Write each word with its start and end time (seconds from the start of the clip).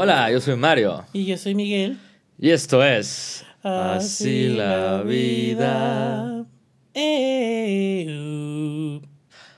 Hola, 0.00 0.30
yo 0.30 0.40
soy 0.40 0.54
Mario. 0.54 1.04
Y 1.12 1.24
yo 1.24 1.36
soy 1.36 1.56
Miguel. 1.56 1.98
Y 2.38 2.50
esto 2.50 2.84
es 2.84 3.44
Así, 3.64 4.46
la 4.46 5.02
vida. 5.02 6.46
Eh, 6.94 8.06
uh. 8.08 9.02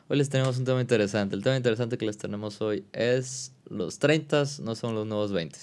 Hoy 0.09 0.17
les 0.17 0.31
tenemos 0.31 0.57
un 0.57 0.65
tema 0.65 0.81
interesante. 0.81 1.37
El 1.37 1.43
tema 1.43 1.59
interesante 1.59 1.99
que 1.99 2.07
les 2.07 2.17
tenemos 2.17 2.63
hoy 2.63 2.87
es 2.95 3.53
los 3.69 3.99
30 3.99 4.45
no 4.63 4.75
son 4.77 4.95
los 4.95 5.07
nuevos 5.07 5.31
20. 5.31 5.59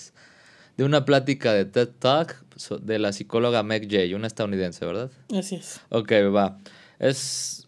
De 0.78 0.84
una 0.84 1.06
plática 1.06 1.54
de 1.54 1.66
TED 1.66 1.90
Talk 1.98 2.46
de 2.80 3.00
la 3.00 3.14
psicóloga 3.14 3.64
Meg 3.64 3.90
Jay, 3.90 4.14
una 4.14 4.28
estadounidense, 4.28 4.86
¿verdad? 4.86 5.10
Así 5.36 5.56
es. 5.56 5.82
Ok, 5.90 6.12
va. 6.32 6.60
Es. 7.00 7.68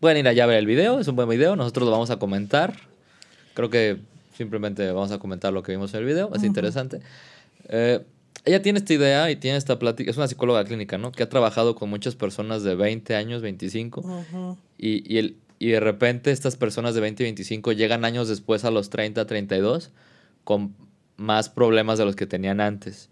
Pueden 0.00 0.16
ir 0.16 0.28
allá 0.28 0.44
a 0.44 0.46
ver 0.46 0.56
el 0.56 0.66
video, 0.66 1.00
es 1.00 1.08
un 1.08 1.16
buen 1.16 1.28
video. 1.28 1.54
Nosotros 1.54 1.84
lo 1.84 1.92
vamos 1.92 2.08
a 2.08 2.18
comentar. 2.18 2.78
Creo 3.52 3.68
que 3.68 4.00
simplemente 4.40 4.90
vamos 4.90 5.12
a 5.12 5.18
comentar 5.18 5.52
lo 5.52 5.62
que 5.62 5.72
vimos 5.72 5.92
en 5.92 6.00
el 6.00 6.06
video, 6.06 6.30
es 6.34 6.44
interesante. 6.44 7.00
Eh, 7.68 8.00
ella 8.46 8.62
tiene 8.62 8.78
esta 8.78 8.94
idea 8.94 9.30
y 9.30 9.36
tiene 9.36 9.58
esta 9.58 9.78
plática. 9.78 10.10
Es 10.10 10.16
una 10.16 10.28
psicóloga 10.28 10.64
clínica, 10.64 10.96
¿no? 10.96 11.12
Que 11.12 11.22
ha 11.22 11.28
trabajado 11.28 11.74
con 11.74 11.90
muchas 11.90 12.14
personas 12.14 12.62
de 12.62 12.74
20 12.74 13.14
años, 13.16 13.42
25. 13.42 14.00
Ujú. 14.00 14.56
Y, 14.78 15.04
y, 15.12 15.18
el, 15.18 15.36
y 15.58 15.68
de 15.68 15.80
repente 15.80 16.30
estas 16.30 16.56
personas 16.56 16.94
de 16.94 17.02
20 17.02 17.22
y 17.22 17.26
25 17.26 17.72
llegan 17.72 18.06
años 18.06 18.28
después 18.28 18.64
a 18.64 18.70
los 18.70 18.88
30, 18.88 19.26
32 19.26 19.90
con 20.44 20.74
más 21.18 21.50
problemas 21.50 21.98
de 21.98 22.06
los 22.06 22.16
que 22.16 22.26
tenían 22.26 22.62
antes. 22.62 23.10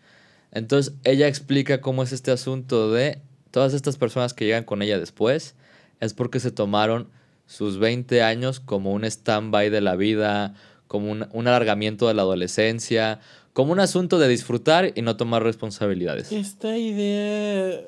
Entonces 0.51 0.95
ella 1.05 1.29
explica 1.29 1.83
cómo 1.83 2.03
es 2.03 2.13
este 2.13 2.31
asunto 2.31 2.91
de 2.91 3.21
todas 3.51 3.75
estas 3.75 3.99
personas 3.99 4.33
que 4.33 4.47
llegan 4.47 4.65
con 4.65 4.81
ella 4.81 4.99
después, 4.99 5.57
es 6.01 6.15
porque 6.15 6.41
se 6.41 6.51
tomaron 6.51 7.11
sus 7.49 7.79
20 7.79 8.23
años 8.23 8.61
como 8.61 8.93
un 8.93 9.05
stand-by 9.05 9.71
de 9.71 9.81
la 9.81 9.97
vida, 9.97 10.55
como 10.89 11.13
un, 11.13 11.29
un 11.33 11.47
alargamiento 11.47 12.09
de 12.09 12.15
la 12.15 12.23
adolescencia, 12.23 13.21
como 13.53 13.73
un 13.73 13.81
asunto 13.81 14.19
de 14.19 14.29
disfrutar 14.29 14.93
y 14.97 15.03
no 15.03 15.17
tomar 15.17 15.43
responsabilidades. 15.45 16.33
Esta 16.33 16.77
idea 16.77 17.81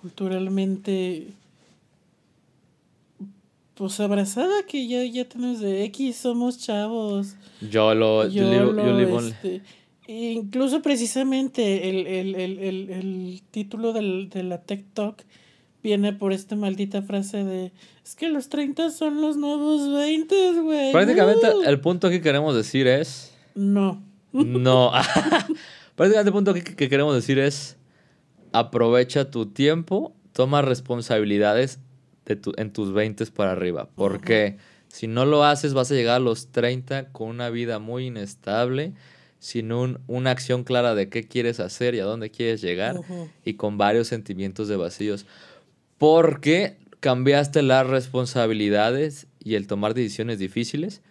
culturalmente 0.00 1.28
pues 3.74 3.98
abrazada 3.98 4.64
que 4.68 4.86
ya, 4.86 5.02
ya 5.04 5.26
tenemos 5.26 5.60
de 5.60 5.84
X, 5.84 6.16
somos 6.16 6.58
chavos. 6.58 7.36
Yo 7.60 7.94
lo... 7.94 8.28
yo 8.28 8.46
only. 8.46 9.28
este, 9.28 9.62
incluso 10.06 10.82
precisamente 10.82 11.88
el, 11.88 12.06
el, 12.06 12.34
el, 12.34 12.58
el, 12.58 12.90
el 12.90 13.42
título 13.50 13.94
del, 13.94 14.28
de 14.28 14.42
la 14.42 14.60
TikTok 14.60 15.22
viene 15.82 16.12
por 16.12 16.32
esta 16.32 16.56
maldita 16.56 17.02
frase 17.02 17.44
de 17.44 17.72
es 18.04 18.14
que 18.16 18.28
los 18.28 18.48
30 18.48 18.90
son 18.90 19.20
los 19.20 19.36
nuevos 19.36 19.92
20, 19.92 20.60
güey. 20.62 20.92
Prácticamente 20.92 21.46
Uh. 21.54 21.62
el 21.62 21.80
punto 21.80 22.10
que 22.10 22.20
queremos 22.20 22.54
decir 22.54 22.86
es... 22.86 23.32
No. 23.54 24.02
No. 24.32 24.92
Prácticamente 25.96 26.28
el 26.28 26.32
punto 26.32 26.54
que, 26.54 26.62
que 26.62 26.88
queremos 26.88 27.14
decir 27.14 27.38
es 27.38 27.76
aprovecha 28.52 29.30
tu 29.30 29.46
tiempo, 29.46 30.14
toma 30.32 30.62
responsabilidades 30.62 31.78
de 32.26 32.36
tu- 32.36 32.52
en 32.56 32.72
tus 32.72 32.92
20 32.92 33.26
para 33.26 33.52
arriba. 33.52 33.88
Porque 33.94 34.56
si 34.88 35.06
no 35.06 35.24
lo 35.26 35.44
haces 35.44 35.74
vas 35.74 35.90
a 35.90 35.94
llegar 35.94 36.16
a 36.16 36.20
los 36.20 36.48
30 36.48 37.08
con 37.12 37.28
una 37.28 37.50
vida 37.50 37.78
muy 37.78 38.06
inestable, 38.06 38.92
sin 39.38 39.72
un- 39.72 40.00
una 40.06 40.30
acción 40.30 40.64
clara 40.64 40.94
de 40.94 41.08
qué 41.08 41.26
quieres 41.26 41.60
hacer 41.60 41.94
y 41.94 42.00
a 42.00 42.04
dónde 42.04 42.30
quieres 42.30 42.60
llegar 42.60 42.96
y 43.44 43.54
con 43.54 43.78
varios 43.78 44.08
sentimientos 44.08 44.68
de 44.68 44.76
vacíos. 44.76 45.26
Porque 46.00 46.78
cambiaste 47.00 47.60
las 47.60 47.86
responsabilidades 47.86 49.26
y 49.38 49.56
el 49.56 49.66
tomar 49.66 49.92
decisiones 49.92 50.38
difíciles 50.38 51.02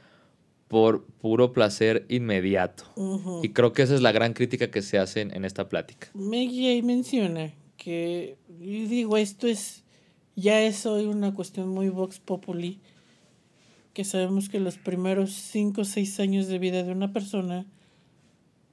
por 0.67 1.05
puro 1.05 1.53
placer 1.53 2.07
inmediato. 2.09 2.85
Ujú. 2.95 3.41
Y 3.43 3.49
creo 3.49 3.71
que 3.71 3.83
esa 3.83 3.93
es 3.93 4.01
la 4.01 4.11
gran 4.11 4.33
crítica 4.33 4.71
que 4.71 4.81
se 4.81 4.97
hace 4.97 5.21
en, 5.21 5.31
en 5.35 5.45
esta 5.45 5.69
plática. 5.69 6.07
Meg 6.15 6.49
Jay 6.49 6.81
menciona 6.81 7.53
que, 7.77 8.37
y 8.59 8.87
digo, 8.87 9.17
esto 9.17 9.45
es, 9.45 9.83
ya 10.35 10.59
es 10.59 10.87
hoy 10.87 11.05
una 11.05 11.35
cuestión 11.35 11.69
muy 11.69 11.89
vox 11.89 12.19
populi, 12.19 12.79
que 13.93 14.03
sabemos 14.03 14.49
que 14.49 14.59
los 14.59 14.79
primeros 14.79 15.33
5 15.33 15.81
o 15.81 15.85
6 15.85 16.19
años 16.19 16.47
de 16.47 16.57
vida 16.57 16.81
de 16.81 16.91
una 16.91 17.13
persona, 17.13 17.67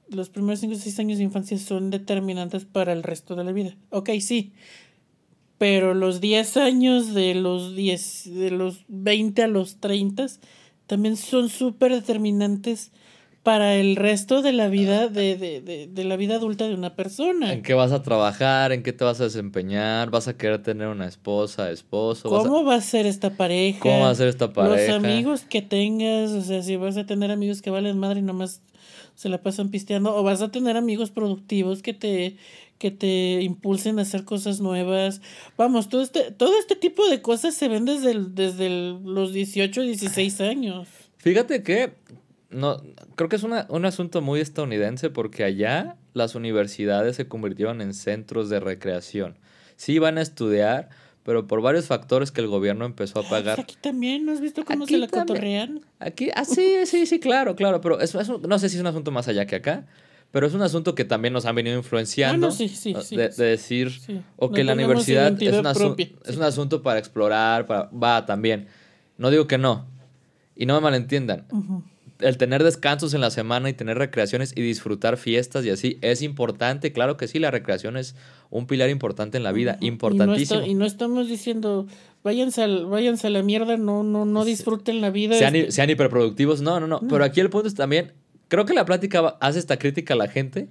los 0.09 0.29
primeros 0.29 0.61
5 0.61 0.73
o 0.73 0.77
6 0.77 0.97
años 0.97 1.19
de 1.19 1.25
infancia 1.25 1.59
son 1.59 1.91
determinantes 1.91 2.65
para 2.65 2.91
el 2.91 3.03
resto 3.03 3.35
de 3.35 3.43
la 3.43 3.51
vida. 3.51 3.77
Ok, 3.91 4.09
sí, 4.19 4.53
pero 5.57 5.93
los 5.93 6.21
10 6.21 6.57
años 6.57 7.13
de 7.13 7.33
los 7.35 7.75
10, 7.75 8.29
de 8.33 8.51
los 8.51 8.83
20 8.87 9.43
a 9.43 9.47
los 9.47 9.77
30 9.79 10.27
también 10.85 11.17
son 11.17 11.49
súper 11.49 11.91
determinantes 11.91 12.91
para 13.43 13.75
el 13.75 13.95
resto 13.95 14.41
de 14.41 14.51
la 14.51 14.67
vida 14.67 15.07
de, 15.07 15.37
de, 15.37 15.61
de, 15.61 15.87
de 15.87 16.03
la 16.03 16.17
vida 16.17 16.35
adulta 16.35 16.67
de 16.67 16.73
una 16.73 16.95
persona. 16.97 17.53
¿En 17.53 17.61
qué 17.61 17.73
vas 17.73 17.93
a 17.93 18.01
trabajar? 18.03 18.73
¿En 18.73 18.83
qué 18.83 18.91
te 18.91 19.05
vas 19.05 19.21
a 19.21 19.23
desempeñar? 19.23 20.09
¿Vas 20.09 20.27
a 20.27 20.35
querer 20.35 20.61
tener 20.61 20.89
una 20.89 21.07
esposa, 21.07 21.71
esposo? 21.71 22.29
¿Vas 22.29 22.45
a- 22.45 22.49
¿Cómo 22.49 22.65
va 22.65 22.75
a 22.75 22.81
ser 22.81 23.05
esta 23.05 23.29
pareja? 23.37 23.79
¿Cómo 23.79 24.01
va 24.01 24.09
a 24.09 24.15
ser 24.15 24.27
esta 24.27 24.51
pareja? 24.51 24.91
Los 24.97 25.05
amigos 25.05 25.45
que 25.49 25.61
tengas, 25.61 26.31
o 26.31 26.41
sea, 26.41 26.61
si 26.61 26.75
vas 26.75 26.97
a 26.97 27.05
tener 27.05 27.31
amigos 27.31 27.61
que 27.61 27.69
valen 27.69 27.97
madre 27.97 28.19
y 28.19 28.23
nomás 28.23 28.61
se 29.17 29.29
la 29.29 29.41
pasan 29.41 29.69
pisteando, 29.71 30.15
o 30.15 30.21
vas 30.23 30.41
a 30.41 30.51
tener 30.51 30.77
amigos 30.77 31.09
productivos 31.11 31.81
que 31.81 31.93
te, 31.93 32.37
que 32.77 32.91
te 32.91 33.41
impulsen 33.41 33.97
a 33.97 34.03
hacer 34.03 34.23
cosas 34.25 34.59
nuevas. 34.61 35.21
Vamos, 35.57 35.89
todo 35.89 36.03
este, 36.03 36.31
todo 36.31 36.57
este 36.59 36.75
tipo 36.75 37.05
de 37.09 37.21
cosas 37.23 37.55
se 37.55 37.67
ven 37.67 37.85
desde, 37.85 38.11
el- 38.11 38.35
desde 38.35 38.67
el- 38.67 39.03
los 39.03 39.33
18, 39.33 39.81
16 39.81 40.39
años. 40.39 40.87
Fíjate 41.17 41.63
que 41.63 41.93
no, 42.51 42.77
creo 43.15 43.27
que 43.27 43.35
es 43.37 43.43
una- 43.43 43.65
un 43.69 43.85
asunto 43.85 44.21
muy 44.21 44.39
estadounidense 44.39 45.09
porque 45.09 45.43
allá 45.43 45.97
las 46.13 46.35
universidades 46.35 47.15
se 47.15 47.27
convirtieron 47.27 47.81
en 47.81 47.93
centros 47.95 48.49
de 48.49 48.59
recreación. 48.59 49.37
Sí 49.77 49.97
van 49.99 50.17
a 50.19 50.21
estudiar, 50.21 50.89
pero 51.27 51.45
por 51.45 51.61
varios 51.61 51.87
factores 51.87 52.31
que 52.31 52.39
el 52.39 52.47
gobierno 52.47 52.85
empezó 52.85 53.19
a 53.19 53.23
pagar. 53.23 53.59
Aquí 53.59 53.75
también, 53.81 54.25
¿no 54.25 54.31
has 54.31 54.39
visto 54.39 54.63
cómo 54.63 54.85
Aquí 54.85 54.93
se 54.93 54.99
la 55.01 55.07
también. 55.07 55.27
cotorrean? 55.27 55.81
Aquí, 55.99 56.29
ah, 56.33 56.45
sí, 56.45 56.77
sí, 56.85 57.05
sí, 57.05 57.19
claro, 57.19 57.53
claro, 57.57 57.81
pero 57.81 57.99
es, 57.99 58.15
es 58.15 58.29
un- 58.29 58.41
no 58.43 58.57
sé 58.57 58.69
si 58.69 58.77
es 58.77 58.81
un 58.81 58.87
asunto 58.87 59.11
más 59.11 59.27
allá 59.27 59.45
que 59.45 59.57
acá, 59.57 59.87
pero 60.31 60.47
es 60.47 60.53
un 60.53 60.61
asunto 60.61 60.95
que 60.95 61.03
también 61.03 61.33
nos 61.33 61.45
han 61.45 61.53
venido 61.53 61.75
influenciando. 61.75 62.49
Sí, 62.51 62.69
sí, 62.69 62.93
de, 63.11 63.27
decir, 63.27 63.91
Sí. 63.91 64.21
o 64.37 64.51
que 64.51 64.63
No 64.63 64.67
la 64.67 64.73
universidad 64.75 65.33
es 65.43 65.53
un, 65.59 65.65
asu- 65.65 65.77
propia, 65.77 66.09
es 66.25 66.37
un 66.37 66.43
asunto 66.43 66.81
para 66.81 66.97
explorar, 66.97 67.65
para, 67.65 67.89
va 67.89 68.25
también. 68.25 68.67
No 69.17 69.29
digo 69.29 69.47
que 69.47 69.57
no, 69.57 69.85
y 70.55 70.65
no 70.65 70.75
me 70.75 70.79
malentiendan. 70.79 71.45
Ujú. 71.51 71.83
El 72.19 72.37
tener 72.37 72.63
descansos 72.63 73.13
en 73.13 73.21
la 73.21 73.29
semana 73.29 73.69
y 73.69 73.73
tener 73.73 73.97
recreaciones 73.97 74.53
y 74.55 74.61
disfrutar 74.61 75.17
fiestas 75.17 75.63
y 75.65 75.69
así 75.69 75.99
es 76.01 76.21
importante. 76.23 76.91
Claro 76.91 77.15
que 77.17 77.27
sí, 77.27 77.37
la 77.37 77.51
recreación 77.51 77.95
es 77.95 78.15
un 78.49 78.65
pilar 78.65 78.89
importante 78.89 79.37
en 79.37 79.43
la 79.43 79.51
vida, 79.51 79.73
Ujú. 79.75 79.85
Y 79.85 79.87
no 79.87 79.93
importantísimo. 79.93 80.59
está- 80.61 80.67
Y 80.71 80.73
no, 80.73 80.85
estamos 80.85 81.27
diciendo, 81.27 81.85
váyanse, 82.23 82.63
al, 82.63 82.85
váyanse 82.87 83.27
a 83.27 83.29
la 83.29 83.43
mierda, 83.43 83.77
no, 83.77 84.03
no, 84.03 84.25
no 84.25 84.45
disfruten 84.45 84.99
la 85.01 85.11
vida. 85.11 85.37
sean, 85.37 85.55
este, 85.55 85.71
sean 85.71 85.89
hiperproductivos. 85.91 86.61
No, 86.61 86.79
no, 86.79 86.87
no, 86.87 87.01
Pero 87.07 87.23
aquí 87.23 87.39
el 87.39 87.49
punto 87.51 87.67
es 87.67 87.75
también, 87.75 88.13
creo 88.47 88.65
que 88.65 88.73
la 88.73 88.85
plática 88.85 89.37
hace 89.39 89.59
esta 89.59 89.77
crítica 89.77 90.15
a 90.15 90.17
la 90.17 90.27
gente 90.27 90.69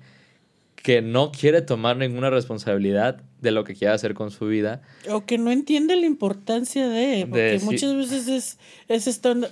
que 0.83 1.03
no 1.03 1.33
quiere 1.33 1.63
tomar 1.63 1.97
ninguna 1.97 2.31
responsabilidad 2.31 3.21
de 3.41 3.51
lo 3.51 3.65
que 3.65 3.75
quiere 3.75 3.93
hacer 3.95 4.15
con 4.15 4.31
su 4.31 4.47
vida. 4.47 4.83
O 5.11 5.25
que 5.27 5.37
no 5.39 5.51
entiende 5.51 5.97
la 5.97 6.07
importancia 6.07 6.89
de, 6.89 7.27
porque 7.29 7.61
muchas 7.65 7.95
veces 7.95 8.29
es, 8.29 8.59
es 8.89 9.07
estándar. 9.07 9.51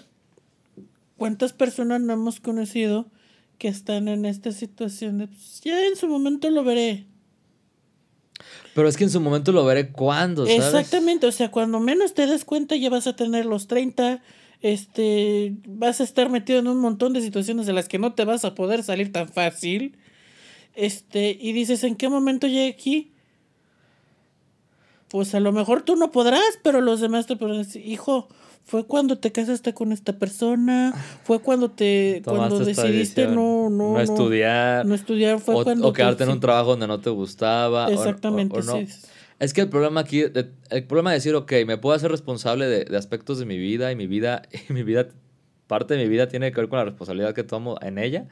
¿Cuántas 1.25 1.55
personas 1.55 2.03
no 2.03 2.13
hemos 2.13 2.39
conocido 2.39 3.07
que 3.57 3.69
están 3.69 4.09
en 4.09 4.27
esta 4.27 4.53
situación 4.53 5.17
de, 5.17 5.27
pues, 5.29 5.63
ya 5.63 5.83
en 5.87 5.97
su 5.97 6.07
momento 6.07 6.51
lo 6.51 6.63
veré? 6.65 7.07
Pero 8.75 8.89
es 8.89 8.99
que 8.99 9.05
en 9.05 9.11
su 9.11 9.23
momento 9.23 9.51
lo 9.51 9.65
veré 9.65 9.91
cuando, 9.91 10.45
¿sabes? 10.45 10.67
Exactamente, 10.67 11.27
o 11.27 11.33
sea, 11.33 11.51
cuando 11.51 11.81
menos 11.81 12.13
te 12.13 12.27
des 12.27 12.45
cuenta 12.45 12.77
ya 12.77 12.91
vas 12.91 13.07
a 13.07 13.17
tener 13.17 13.47
los 13.47 13.69
30, 13.69 14.23
este, 14.61 15.55
vas 15.67 16.03
a 16.03 16.05
estar 16.05 16.29
metido 16.29 16.59
en 16.59 16.69
un 16.69 16.77
montón 16.77 17.15
de 17.15 17.23
situaciones 17.23 17.65
de 17.65 17.73
las 17.73 17.89
que 17.89 17.99
no 17.99 18.13
te 18.13 18.27
vas 18.27 18.45
a 18.45 18.55
poder 18.55 18.83
salir 18.83 19.11
tan 19.11 19.31
fácil. 19.31 19.97
Este, 20.75 21.39
y 21.41 21.55
dices, 21.55 21.85
¿en 21.85 21.97
qué 21.97 22.11
momento 22.11 22.49
llegué 22.49 22.69
aquí? 22.69 23.15
Pues 25.09 25.35
a 25.35 25.41
lo 25.41 25.53
mejor 25.53 25.81
tú 25.81 25.97
no 25.97 26.11
podrás, 26.11 26.59
pero 26.63 26.83
los 26.83 27.01
demás 27.01 27.27
te 27.27 27.37
podrán 27.37 27.63
decir, 27.63 27.83
hijo, 27.87 28.29
fue 28.65 28.87
cuando 28.87 29.19
te 29.19 29.31
casaste 29.31 29.75
con 29.75 29.93
esta 29.93 30.15
persona, 30.19 30.93
fue 31.25 31.41
cuando 31.41 31.71
te, 31.71 32.23
cuando 32.25 32.49
Tomaste 32.59 32.83
decidiste 32.83 33.27
no, 33.27 33.69
no, 33.71 33.93
no 33.93 34.01
estudiar. 34.01 34.87
no 34.87 34.95
estudiar, 34.95 35.39
fue 35.41 35.55
o, 35.55 35.65
cuando 35.65 35.89
o 35.89 35.93
quedarte 35.93 36.19
te- 36.19 36.25
en 36.25 36.31
un 36.31 36.41
trabajo 36.41 36.71
donde 36.71 36.87
no 36.87 37.01
te 37.01 37.11
gustaba. 37.11 37.87
o- 37.89 37.93
Exactamente, 37.93 38.59
o 38.59 38.63
no. 38.63 38.79
sí. 38.79 38.89
Es 39.39 39.53
que 39.53 39.61
el 39.63 39.69
problema 39.69 40.01
aquí, 40.01 40.23
el 40.71 40.85
problema 40.87 41.11
de 41.11 41.17
decir, 41.17 41.35
ok, 41.35 41.53
me 41.67 41.77
puedo 41.77 41.95
hacer 41.95 42.11
responsable 42.11 42.67
de, 42.67 42.85
de 42.85 42.97
aspectos 42.97 43.39
de 43.39 43.45
mi 43.47 43.59
vida 43.59 43.91
y 43.93 43.97
mi 43.97 44.07
vida, 44.07 44.43
y 44.69 44.73
mi 44.73 44.83
vida, 44.83 45.09
parte 45.67 45.95
de 45.97 46.03
mi 46.05 46.09
vida 46.09 46.29
tiene 46.29 46.51
que 46.53 46.61
ver 46.61 46.69
con 46.71 46.79
la 46.79 46.85
responsabilidad 46.85 47.35
que 47.35 47.43
tomo 47.45 47.77
en 47.83 47.99
ella. 47.99 48.27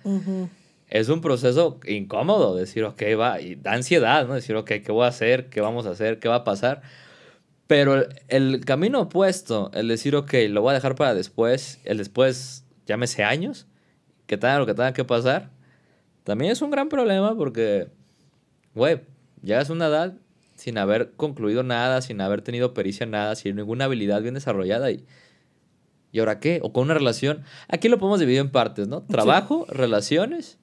Es 0.88 1.08
un 1.08 1.20
proceso 1.22 1.80
incómodo 1.86 2.54
decir, 2.54 2.84
ok, 2.84 3.02
va, 3.18 3.40
y 3.40 3.54
da 3.56 3.72
ansiedad, 3.72 4.26
¿no? 4.26 4.34
Decir, 4.34 4.54
ok, 4.56 4.68
¿qué 4.84 4.92
voy 4.92 5.04
a 5.04 5.08
hacer? 5.08 5.48
¿Qué 5.48 5.60
vamos 5.60 5.86
a 5.86 5.90
hacer? 5.90 6.18
¿Qué 6.18 6.28
va 6.28 6.36
a 6.36 6.44
pasar? 6.44 6.82
Pero 7.72 7.94
el, 7.94 8.06
el 8.28 8.64
camino 8.66 9.00
opuesto, 9.00 9.70
el 9.72 9.88
decir, 9.88 10.14
ok, 10.14 10.34
lo 10.50 10.60
voy 10.60 10.72
a 10.72 10.74
dejar 10.74 10.94
para 10.94 11.14
después, 11.14 11.80
el 11.84 11.96
después, 11.96 12.66
llámese 12.84 13.24
años, 13.24 13.66
que 14.26 14.36
tenga 14.36 14.58
lo 14.58 14.66
que 14.66 14.74
tenga 14.74 14.92
que 14.92 15.06
pasar, 15.06 15.48
también 16.22 16.52
es 16.52 16.60
un 16.60 16.70
gran 16.70 16.90
problema 16.90 17.34
porque, 17.34 17.88
güey, 18.74 19.00
llegas 19.42 19.70
a 19.70 19.72
una 19.72 19.86
edad 19.86 20.12
sin 20.54 20.76
haber 20.76 21.12
concluido 21.12 21.62
nada, 21.62 22.02
sin 22.02 22.20
haber 22.20 22.42
tenido 22.42 22.74
pericia 22.74 23.04
en 23.04 23.12
nada, 23.12 23.36
sin 23.36 23.56
ninguna 23.56 23.86
habilidad 23.86 24.20
bien 24.20 24.34
desarrollada 24.34 24.90
y... 24.90 25.06
¿Y 26.12 26.18
ahora 26.18 26.40
qué? 26.40 26.60
O 26.62 26.74
con 26.74 26.82
una 26.82 26.92
relación. 26.92 27.42
Aquí 27.68 27.88
lo 27.88 27.98
podemos 27.98 28.20
dividir 28.20 28.40
en 28.40 28.50
partes, 28.50 28.86
¿no? 28.86 29.00
Trabajo, 29.00 29.64
relaciones, 29.70 30.58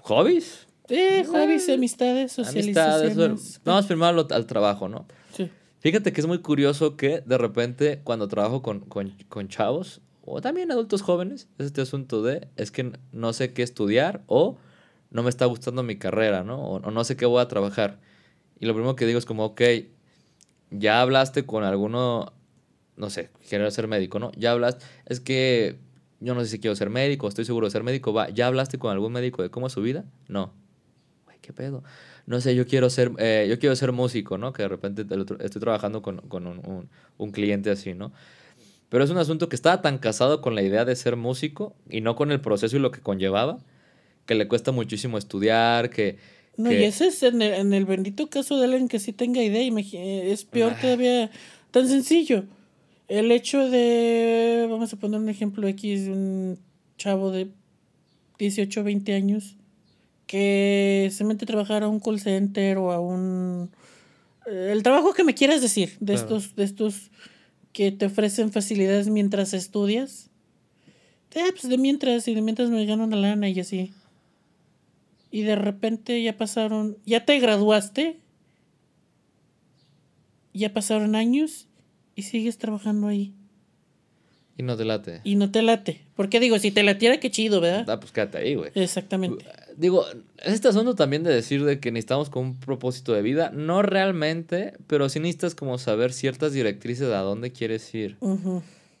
hobbies. 0.00 0.66
Eh, 0.88 1.24
hobbies, 1.28 1.68
amistades, 1.68 2.32
socializaciones. 2.32 3.16
Amistades. 3.16 3.60
Vamos 3.64 3.86
primero 3.86 4.26
al 4.28 4.46
trabajo, 4.46 4.88
¿no? 4.88 5.06
Fíjate 5.84 6.14
que 6.14 6.22
es 6.22 6.26
muy 6.26 6.38
curioso 6.38 6.96
que 6.96 7.20
de 7.26 7.36
repente 7.36 8.00
cuando 8.04 8.26
trabajo 8.26 8.62
con, 8.62 8.80
con, 8.80 9.48
chavos 9.48 10.00
o 10.22 10.40
también 10.40 10.72
adultos 10.72 11.02
jóvenes, 11.02 11.46
es 11.58 11.66
este 11.66 11.82
asunto 11.82 12.22
de 12.22 12.48
es 12.56 12.70
que 12.70 12.92
no 13.12 13.34
sé 13.34 13.52
qué 13.52 13.62
estudiar 13.62 14.22
o 14.26 14.56
no 15.10 15.22
me 15.22 15.28
está 15.28 15.44
gustando 15.44 15.82
mi 15.82 15.96
carrera, 15.98 16.42
¿no? 16.42 16.56
O, 16.56 16.76
o 16.76 16.90
no 16.90 17.04
sé 17.04 17.18
qué 17.18 17.26
voy 17.26 17.42
a 17.42 17.48
trabajar. 17.48 18.00
Y 18.58 18.64
lo 18.64 18.72
primero 18.72 18.96
que 18.96 19.04
digo 19.04 19.18
es 19.18 19.26
como, 19.26 19.44
ok, 19.44 19.60
ya 20.70 21.02
hablaste 21.02 21.44
con 21.44 21.64
alguno, 21.64 22.32
no 22.96 23.10
sé, 23.10 23.28
quiero 23.46 23.70
ser 23.70 23.86
médico, 23.86 24.18
¿no? 24.18 24.32
Ya 24.38 24.52
hablaste, 24.52 24.86
es 25.04 25.20
que 25.20 25.76
yo 26.18 26.34
no 26.34 26.40
sé 26.40 26.46
si 26.46 26.60
quiero 26.60 26.76
ser 26.76 26.88
médico, 26.88 27.28
estoy 27.28 27.44
seguro 27.44 27.66
de 27.66 27.72
ser 27.72 27.82
médico, 27.82 28.14
va, 28.14 28.30
¿ya 28.30 28.46
hablaste 28.46 28.78
con 28.78 28.90
algún 28.90 29.12
médico 29.12 29.42
de 29.42 29.50
cómo 29.50 29.66
es 29.66 29.74
su 29.74 29.82
vida? 29.82 30.06
No. 30.28 30.63
¿Qué 31.44 31.52
pedo? 31.52 31.84
No 32.26 32.40
sé, 32.40 32.54
yo 32.54 32.66
quiero 32.66 32.88
ser, 32.88 33.12
eh, 33.18 33.46
yo 33.48 33.58
quiero 33.58 33.76
ser 33.76 33.92
músico, 33.92 34.38
¿no? 34.38 34.52
Que 34.52 34.62
de 34.62 34.68
repente 34.68 35.02
estoy 35.40 35.60
trabajando 35.60 36.00
con, 36.00 36.18
con 36.28 36.46
un, 36.46 36.58
un, 36.66 36.88
un, 37.18 37.32
cliente 37.32 37.70
así, 37.70 37.92
¿no? 37.92 38.12
Pero 38.88 39.04
es 39.04 39.10
un 39.10 39.18
asunto 39.18 39.48
que 39.48 39.56
estaba 39.56 39.82
tan 39.82 39.98
casado 39.98 40.40
con 40.40 40.54
la 40.54 40.62
idea 40.62 40.84
de 40.84 40.96
ser 40.96 41.16
músico 41.16 41.74
y 41.90 42.00
no 42.00 42.16
con 42.16 42.32
el 42.32 42.40
proceso 42.40 42.76
y 42.76 42.80
lo 42.80 42.90
que 42.90 43.00
conllevaba, 43.00 43.58
que 44.24 44.34
le 44.34 44.48
cuesta 44.48 44.72
muchísimo 44.72 45.18
estudiar, 45.18 45.90
que 45.90 46.16
no, 46.56 46.72
y 46.72 46.84
ese 46.84 47.08
es 47.08 47.22
en 47.22 47.42
el, 47.42 47.52
en 47.52 47.74
el, 47.74 47.84
bendito 47.84 48.28
caso 48.28 48.56
de 48.58 48.66
alguien 48.66 48.88
que 48.88 49.00
sí 49.00 49.12
tenga 49.12 49.42
idea, 49.42 49.68
es 50.32 50.44
peor 50.44 50.74
ah. 50.76 50.80
todavía, 50.80 51.30
tan 51.72 51.88
sencillo. 51.88 52.44
El 53.08 53.32
hecho 53.32 53.68
de, 53.68 54.66
vamos 54.70 54.92
a 54.92 54.96
poner 54.96 55.20
un 55.20 55.28
ejemplo 55.28 55.66
X, 55.66 56.08
un 56.08 56.58
chavo 56.96 57.32
de 57.32 57.48
18, 58.38 58.84
20 58.84 59.14
años 59.14 59.56
que 60.26 61.10
se 61.12 61.24
mete 61.24 61.44
a 61.44 61.46
trabajar 61.46 61.82
a 61.82 61.88
un 61.88 62.00
call 62.00 62.20
center 62.20 62.78
o 62.78 62.92
a 62.92 63.00
un... 63.00 63.70
El 64.46 64.82
trabajo 64.82 65.14
que 65.14 65.24
me 65.24 65.34
quieras 65.34 65.62
decir, 65.62 65.96
de, 66.00 66.14
estos, 66.14 66.54
de 66.54 66.64
estos 66.64 67.10
que 67.72 67.92
te 67.92 68.06
ofrecen 68.06 68.52
facilidades 68.52 69.08
mientras 69.08 69.54
estudias. 69.54 70.30
Eh, 71.34 71.50
pues 71.50 71.68
de 71.68 71.78
mientras, 71.78 72.28
y 72.28 72.34
de 72.34 72.42
mientras 72.42 72.70
me 72.70 72.84
gano 72.86 73.04
una 73.04 73.16
lana 73.16 73.48
y 73.48 73.58
así 73.58 73.92
y 75.34 75.42
de 75.42 75.56
repente 75.56 76.22
ya 76.22 76.36
pasaron, 76.36 76.96
ya 77.04 77.24
te 77.24 77.40
graduaste, 77.40 78.20
ya 80.52 80.72
pasaron 80.72 81.16
años 81.16 81.66
y 82.14 82.22
sigues 82.22 82.56
trabajando 82.56 83.08
ahí. 83.08 83.34
Y 84.56 84.62
no 84.62 84.76
te 84.76 84.84
late. 84.84 85.20
Y 85.24 85.36
no 85.36 85.50
te 85.50 85.62
late. 85.62 86.00
Porque 86.14 86.38
digo, 86.40 86.58
si 86.58 86.70
te 86.70 86.82
latiera, 86.82 87.18
qué 87.18 87.30
chido, 87.30 87.60
¿verdad? 87.60 87.88
Ah, 87.90 87.98
pues 87.98 88.12
quédate 88.12 88.38
ahí, 88.38 88.54
güey. 88.54 88.70
Exactamente. 88.74 89.44
Digo, 89.76 90.06
es 90.38 90.54
este 90.54 90.68
asunto 90.68 90.94
también 90.94 91.24
de 91.24 91.34
decir 91.34 91.64
de 91.64 91.80
que 91.80 91.90
necesitamos 91.90 92.30
con 92.30 92.44
un 92.44 92.60
propósito 92.60 93.12
de 93.12 93.22
vida. 93.22 93.50
No 93.52 93.82
realmente, 93.82 94.74
pero 94.86 95.08
sí 95.08 95.18
necesitas 95.18 95.54
como 95.54 95.78
saber 95.78 96.12
ciertas 96.12 96.52
directrices 96.52 97.12
a 97.12 97.18
dónde 97.18 97.50
quieres 97.50 97.92
ir. 97.94 98.16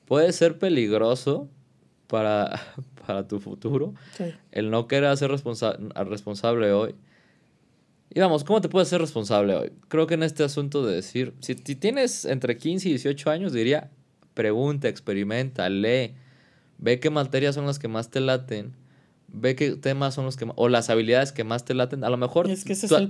Puede 0.06 0.32
ser 0.32 0.58
peligroso 0.58 1.48
para, 2.08 2.60
para 3.06 3.28
tu 3.28 3.38
futuro. 3.38 3.94
El 4.50 4.70
no 4.70 4.88
querer 4.88 5.16
ser 5.16 5.30
responsa 5.30 5.76
responsable 5.94 6.72
hoy. 6.72 6.94
Y 8.14 8.20
vamos, 8.20 8.44
¿cómo 8.44 8.60
te 8.60 8.68
puedes 8.68 8.88
ser 8.88 9.00
responsable 9.00 9.56
hoy? 9.56 9.72
Creo 9.88 10.06
que 10.06 10.14
en 10.14 10.22
este 10.22 10.44
asunto 10.44 10.86
de 10.86 10.94
decir, 10.94 11.34
si, 11.40 11.56
tienes 11.56 12.24
entre 12.24 12.56
15 12.56 12.88
y 12.88 12.92
18 12.92 13.28
años, 13.28 13.52
diría, 13.52 13.90
pregunta, 14.34 14.88
experimenta, 14.88 15.68
lee, 15.68 16.14
ve 16.78 17.00
qué 17.00 17.10
materias 17.10 17.54
son 17.54 17.66
las 17.66 17.78
que 17.78 17.88
más 17.88 18.10
te 18.10 18.20
laten, 18.20 18.74
ve 19.28 19.56
qué 19.56 19.70
temas 19.72 20.14
son 20.14 20.24
los 20.24 20.36
que 20.36 20.44
más, 20.44 20.54
o 20.58 20.68
las 20.68 20.90
habilidades 20.90 21.32
que 21.32 21.44
más 21.44 21.64
te 21.64 21.74
laten. 21.74 22.04
A 22.04 22.10
lo 22.10 22.16
mejor 22.16 22.48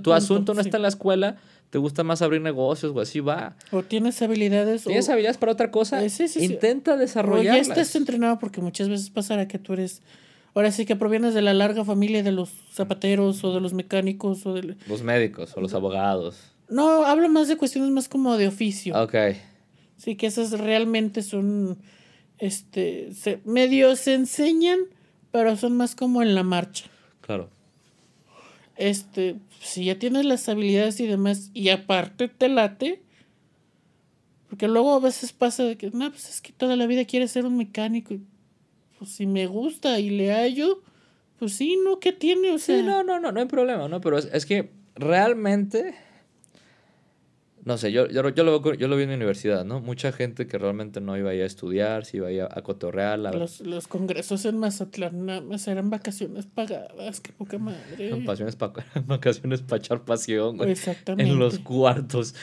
tu, 0.01 0.13
asunto 0.13 0.53
no 0.53 0.61
está 0.61 0.77
en 0.77 0.83
la 0.83 0.89
escuela, 0.89 1.37
te 1.69 1.77
gusta 1.77 2.03
más 2.03 2.21
abrir 2.21 2.41
negocios 2.41 2.93
o 2.95 2.99
así 2.99 3.19
va. 3.19 3.55
O 3.71 3.83
tienes 3.83 4.21
habilidades. 4.21 4.83
¿Tienes 4.83 5.09
habilidades 5.09 5.37
para 5.37 5.51
otra 5.51 5.71
cosa? 5.71 6.03
Eh, 6.03 6.09
Intenta 6.37 6.95
desarrollarlas. 6.95 7.53
O 7.53 7.55
ya 7.55 7.61
estás 7.61 7.95
entrenado 7.95 8.39
porque 8.39 8.61
muchas 8.61 8.89
veces 8.89 9.09
pasará 9.09 9.47
que 9.47 9.59
tú 9.59 9.73
eres... 9.73 10.01
Ahora 10.53 10.71
sí 10.71 10.85
que 10.85 10.95
provienes 10.95 11.33
de 11.33 11.41
la 11.41 11.53
larga 11.53 11.83
familia 11.83 12.23
de 12.23 12.31
los 12.31 12.49
zapateros 12.71 13.43
o 13.43 13.53
de 13.53 13.59
los 13.59 13.73
mecánicos 13.73 14.45
o 14.45 14.53
de... 14.53 14.77
Los 14.87 15.03
médicos 15.03 15.51
o 15.57 15.59
los 15.59 15.73
abogados. 15.73 16.37
No, 16.69 17.05
hablo 17.05 17.27
más 17.27 17.49
de 17.49 17.57
cuestiones 17.57 17.91
más 17.91 18.07
como 18.07 18.37
de 18.37 18.47
oficio. 18.47 18.95
Ok. 19.01 19.15
Sí, 19.97 20.15
que 20.15 20.27
esas 20.27 20.51
realmente 20.51 21.21
son... 21.21 21.77
Este... 22.37 23.13
Se, 23.13 23.39
medio 23.45 23.95
se 23.95 24.13
enseñan, 24.13 24.79
pero 25.31 25.55
son 25.57 25.77
más 25.77 25.95
como 25.95 26.21
en 26.21 26.35
la 26.35 26.43
marcha. 26.43 26.85
Claro. 27.21 27.49
Este, 28.77 29.37
si 29.61 29.85
ya 29.85 29.97
tienes 29.97 30.25
las 30.25 30.47
habilidades 30.49 30.99
y 30.99 31.07
demás, 31.07 31.49
y 31.53 31.69
aparte 31.69 32.27
te 32.27 32.49
late, 32.49 33.01
porque 34.49 34.67
luego 34.67 34.93
a 34.93 34.99
veces 34.99 35.31
pasa 35.33 35.63
de 35.63 35.77
que, 35.77 35.91
no, 35.91 36.09
pues 36.11 36.29
es 36.29 36.41
que 36.41 36.51
toda 36.51 36.75
la 36.75 36.85
vida 36.87 37.05
quieres 37.05 37.31
ser 37.31 37.45
un 37.45 37.57
mecánico, 37.57 38.15
pues 38.99 39.11
si 39.11 39.25
me 39.25 39.47
gusta 39.47 39.99
y 39.99 40.09
le 40.09 40.31
hallo, 40.31 40.81
pues 41.39 41.53
sí, 41.53 41.77
¿no? 41.83 41.99
¿Qué 41.99 42.11
tiene? 42.11 42.51
O 42.51 42.57
sea... 42.57 42.77
Sí, 42.77 42.83
no, 42.83 43.03
no, 43.03 43.19
no, 43.19 43.31
no 43.31 43.39
hay 43.39 43.47
problema, 43.47 43.87
¿no? 43.87 44.01
Pero 44.01 44.17
es, 44.17 44.29
es 44.31 44.45
que 44.45 44.71
realmente 44.95 45.95
no 47.65 47.79
sé, 47.79 47.91
yo, 47.91 48.07
yo, 48.07 48.29
yo, 48.29 48.43
lo, 48.43 48.73
yo 48.75 48.87
lo 48.87 48.95
vi 48.95 49.03
en 49.03 49.09
mi 49.09 49.15
universidad, 49.15 49.65
¿no? 49.65 49.81
Mucha 49.81 50.11
gente 50.11 50.45
que 50.45 50.59
realmente 50.59 51.01
no 51.01 51.17
iba 51.17 51.31
a 51.31 51.33
ir 51.33 51.41
a 51.41 51.47
estudiar, 51.47 52.05
si 52.05 52.17
iba 52.17 52.27
a 52.27 52.31
ir 52.31 52.43
a, 52.43 52.61
cotorrear. 52.61 53.17
La... 53.17 53.31
Los, 53.31 53.59
los 53.61 53.87
congresos 53.87 54.45
en 54.45 54.59
Mazatlán 54.59 55.25
nada 55.25 55.41
más 55.41 55.67
eran 55.67 55.89
vacaciones 55.89 56.45
pagadas, 56.45 57.21
qué 57.21 57.33
poca 57.33 57.57
madre. 57.57 58.11
Vacaciones 58.11 58.55
para 58.55 58.85
vacaciones 59.07 59.63
pa 59.63 59.77
echar 59.77 60.05
pasión, 60.05 60.57
güey. 60.57 60.69
Exactamente. 60.69 61.31
En 61.31 61.39
los 61.39 61.57
cuartos. 61.57 62.35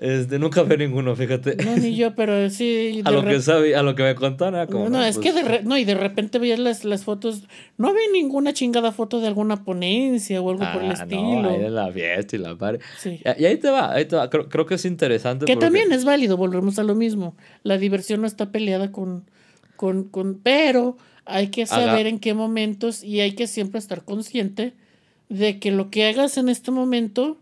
Este, 0.00 0.38
nunca 0.38 0.62
vi 0.62 0.78
ninguno, 0.78 1.14
fíjate. 1.14 1.56
No, 1.62 1.76
ni 1.76 1.94
yo, 1.94 2.14
pero 2.14 2.48
sí. 2.48 3.02
a, 3.04 3.10
lo 3.10 3.22
que 3.22 3.38
sabía, 3.42 3.80
a 3.80 3.82
lo 3.82 3.94
que 3.94 4.02
me 4.02 4.14
contaron 4.14 4.66
como. 4.66 4.88
No, 4.88 5.04
es 5.04 5.18
que 5.18 5.34
de 5.34 5.44
pues, 5.44 5.64
no, 5.66 5.76
y 5.76 5.84
de 5.84 5.94
repente 5.94 6.38
veías 6.38 6.58
las, 6.58 6.86
las 6.86 7.04
fotos. 7.04 7.44
No 7.76 7.92
vi 7.92 8.00
ninguna 8.10 8.54
chingada 8.54 8.92
foto 8.92 9.20
de 9.20 9.26
alguna 9.26 9.62
ponencia 9.62 10.40
o 10.40 10.50
algo 10.50 10.64
por 10.72 10.82
el 10.82 10.90
ah, 10.92 10.94
estilo. 10.94 11.42
No, 11.42 11.50
ahí 11.50 11.58
de 11.58 11.68
la 11.68 11.92
fiesta 11.92 12.34
y 12.34 12.38
la 12.38 12.56
par. 12.56 12.78
Sí. 12.98 13.20
Y, 13.38 13.44
ahí 13.44 13.58
te 13.58 13.68
va, 13.68 13.92
ahí 13.92 14.06
te 14.06 14.16
va. 14.16 14.30
Creo, 14.30 14.48
creo 14.48 14.64
que 14.64 14.76
es 14.76 14.86
interesante. 14.86 15.44
Que 15.44 15.56
también 15.56 15.92
es 15.92 16.06
válido, 16.06 16.38
volvemos 16.38 16.78
a 16.78 16.82
lo 16.82 16.94
mismo. 16.94 17.36
La 17.62 17.76
diversión 17.76 18.22
no 18.22 18.26
está 18.26 18.50
peleada 18.50 18.92
con. 18.92 19.24
con, 19.76 20.04
con 20.04 20.40
pero 20.42 20.96
hay 21.26 21.48
que 21.48 21.66
saber 21.66 22.06
en 22.06 22.18
qué 22.18 22.32
momentos 22.32 23.04
y 23.04 23.20
hay 23.20 23.32
que 23.32 23.46
siempre 23.46 23.78
estar 23.78 24.02
consciente 24.04 24.72
de 25.28 25.58
que 25.58 25.70
lo 25.70 25.90
que 25.90 26.06
hagas 26.06 26.38
en 26.38 26.48
este 26.48 26.70
momento 26.70 27.36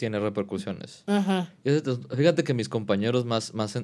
tiene 0.00 0.18
repercusiones. 0.18 1.04
Ajá. 1.06 1.52
fíjate 2.16 2.42
que 2.42 2.54
mis 2.54 2.70
compañeros 2.70 3.26
más, 3.26 3.52
más 3.52 3.78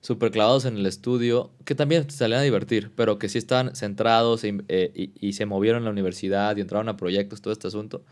súper 0.00 0.30
clavados 0.30 0.64
en 0.64 0.78
el 0.78 0.86
estudio, 0.86 1.50
que 1.66 1.74
también 1.74 2.10
salían 2.10 2.40
a 2.40 2.42
divertir, 2.42 2.90
pero 2.96 3.18
que 3.18 3.28
sí 3.28 3.36
estaban 3.36 3.76
centrados 3.76 4.42
e 4.42 4.64
eh, 4.68 5.10
y, 5.20 5.32
se 5.34 5.44
movieron 5.44 5.80
en 5.80 5.84
la 5.84 5.90
universidad 5.90 6.56
y 6.56 6.62
entraron 6.62 6.88
a 6.88 6.96
proyectos, 6.96 7.42
todo 7.42 7.52
este 7.52 7.68
asunto. 7.68 8.06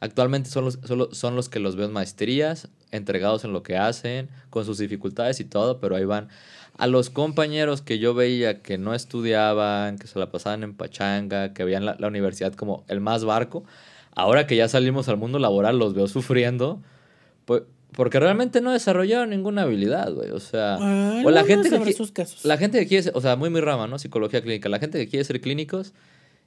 Actualmente 0.00 0.48
son 0.48 0.64
los, 0.64 0.78
solo, 0.82 1.10
son 1.12 1.36
los 1.36 1.50
que 1.50 1.58
los 1.58 1.76
veo 1.76 1.84
en 1.84 1.92
maestrías, 1.92 2.68
entregados 2.90 3.44
en 3.44 3.52
lo 3.52 3.62
que 3.62 3.76
hacen, 3.76 4.30
con 4.48 4.64
sus 4.64 4.78
dificultades 4.78 5.40
y 5.40 5.44
todo, 5.44 5.80
pero 5.80 5.94
ahí 5.94 6.06
van. 6.06 6.28
A 6.78 6.86
los 6.86 7.10
compañeros 7.10 7.82
que 7.82 7.98
yo 7.98 8.14
veía 8.14 8.62
que 8.62 8.78
no 8.78 8.94
estudiaban, 8.94 9.98
que 9.98 10.06
se 10.06 10.18
la 10.18 10.30
pasaban 10.30 10.62
en 10.62 10.72
pachanga, 10.72 11.52
que 11.52 11.64
veían 11.64 11.84
la, 11.84 11.96
la 11.98 12.08
universidad 12.08 12.54
como 12.54 12.86
el 12.88 13.00
más 13.00 13.24
barco, 13.24 13.64
ahora 14.18 14.46
que 14.46 14.56
ya 14.56 14.68
salimos 14.68 15.08
al 15.08 15.16
mundo 15.16 15.38
laboral, 15.38 15.78
los 15.78 15.94
veo 15.94 16.08
sufriendo. 16.08 16.82
Pues, 17.44 17.62
porque 17.92 18.20
realmente 18.20 18.60
no 18.60 18.72
desarrollaron 18.72 19.30
ninguna 19.30 19.62
habilidad, 19.62 20.12
güey. 20.12 20.30
O 20.30 20.40
sea, 20.40 20.76
o 21.24 21.30
la 21.30 21.44
gente 21.44 21.70
que 21.70 21.92
sus 21.92 22.12
casos. 22.12 22.44
la 22.44 22.58
gente 22.58 22.78
que 22.80 22.86
quiere 22.86 23.04
ser, 23.04 23.12
o 23.16 23.20
sea, 23.20 23.36
muy 23.36 23.48
mi 23.48 23.60
rama, 23.60 23.86
¿no? 23.86 23.98
Psicología 23.98 24.42
clínica. 24.42 24.68
La 24.68 24.78
gente 24.78 24.98
que 24.98 25.08
quiere 25.08 25.24
ser 25.24 25.40
clínicos 25.40 25.94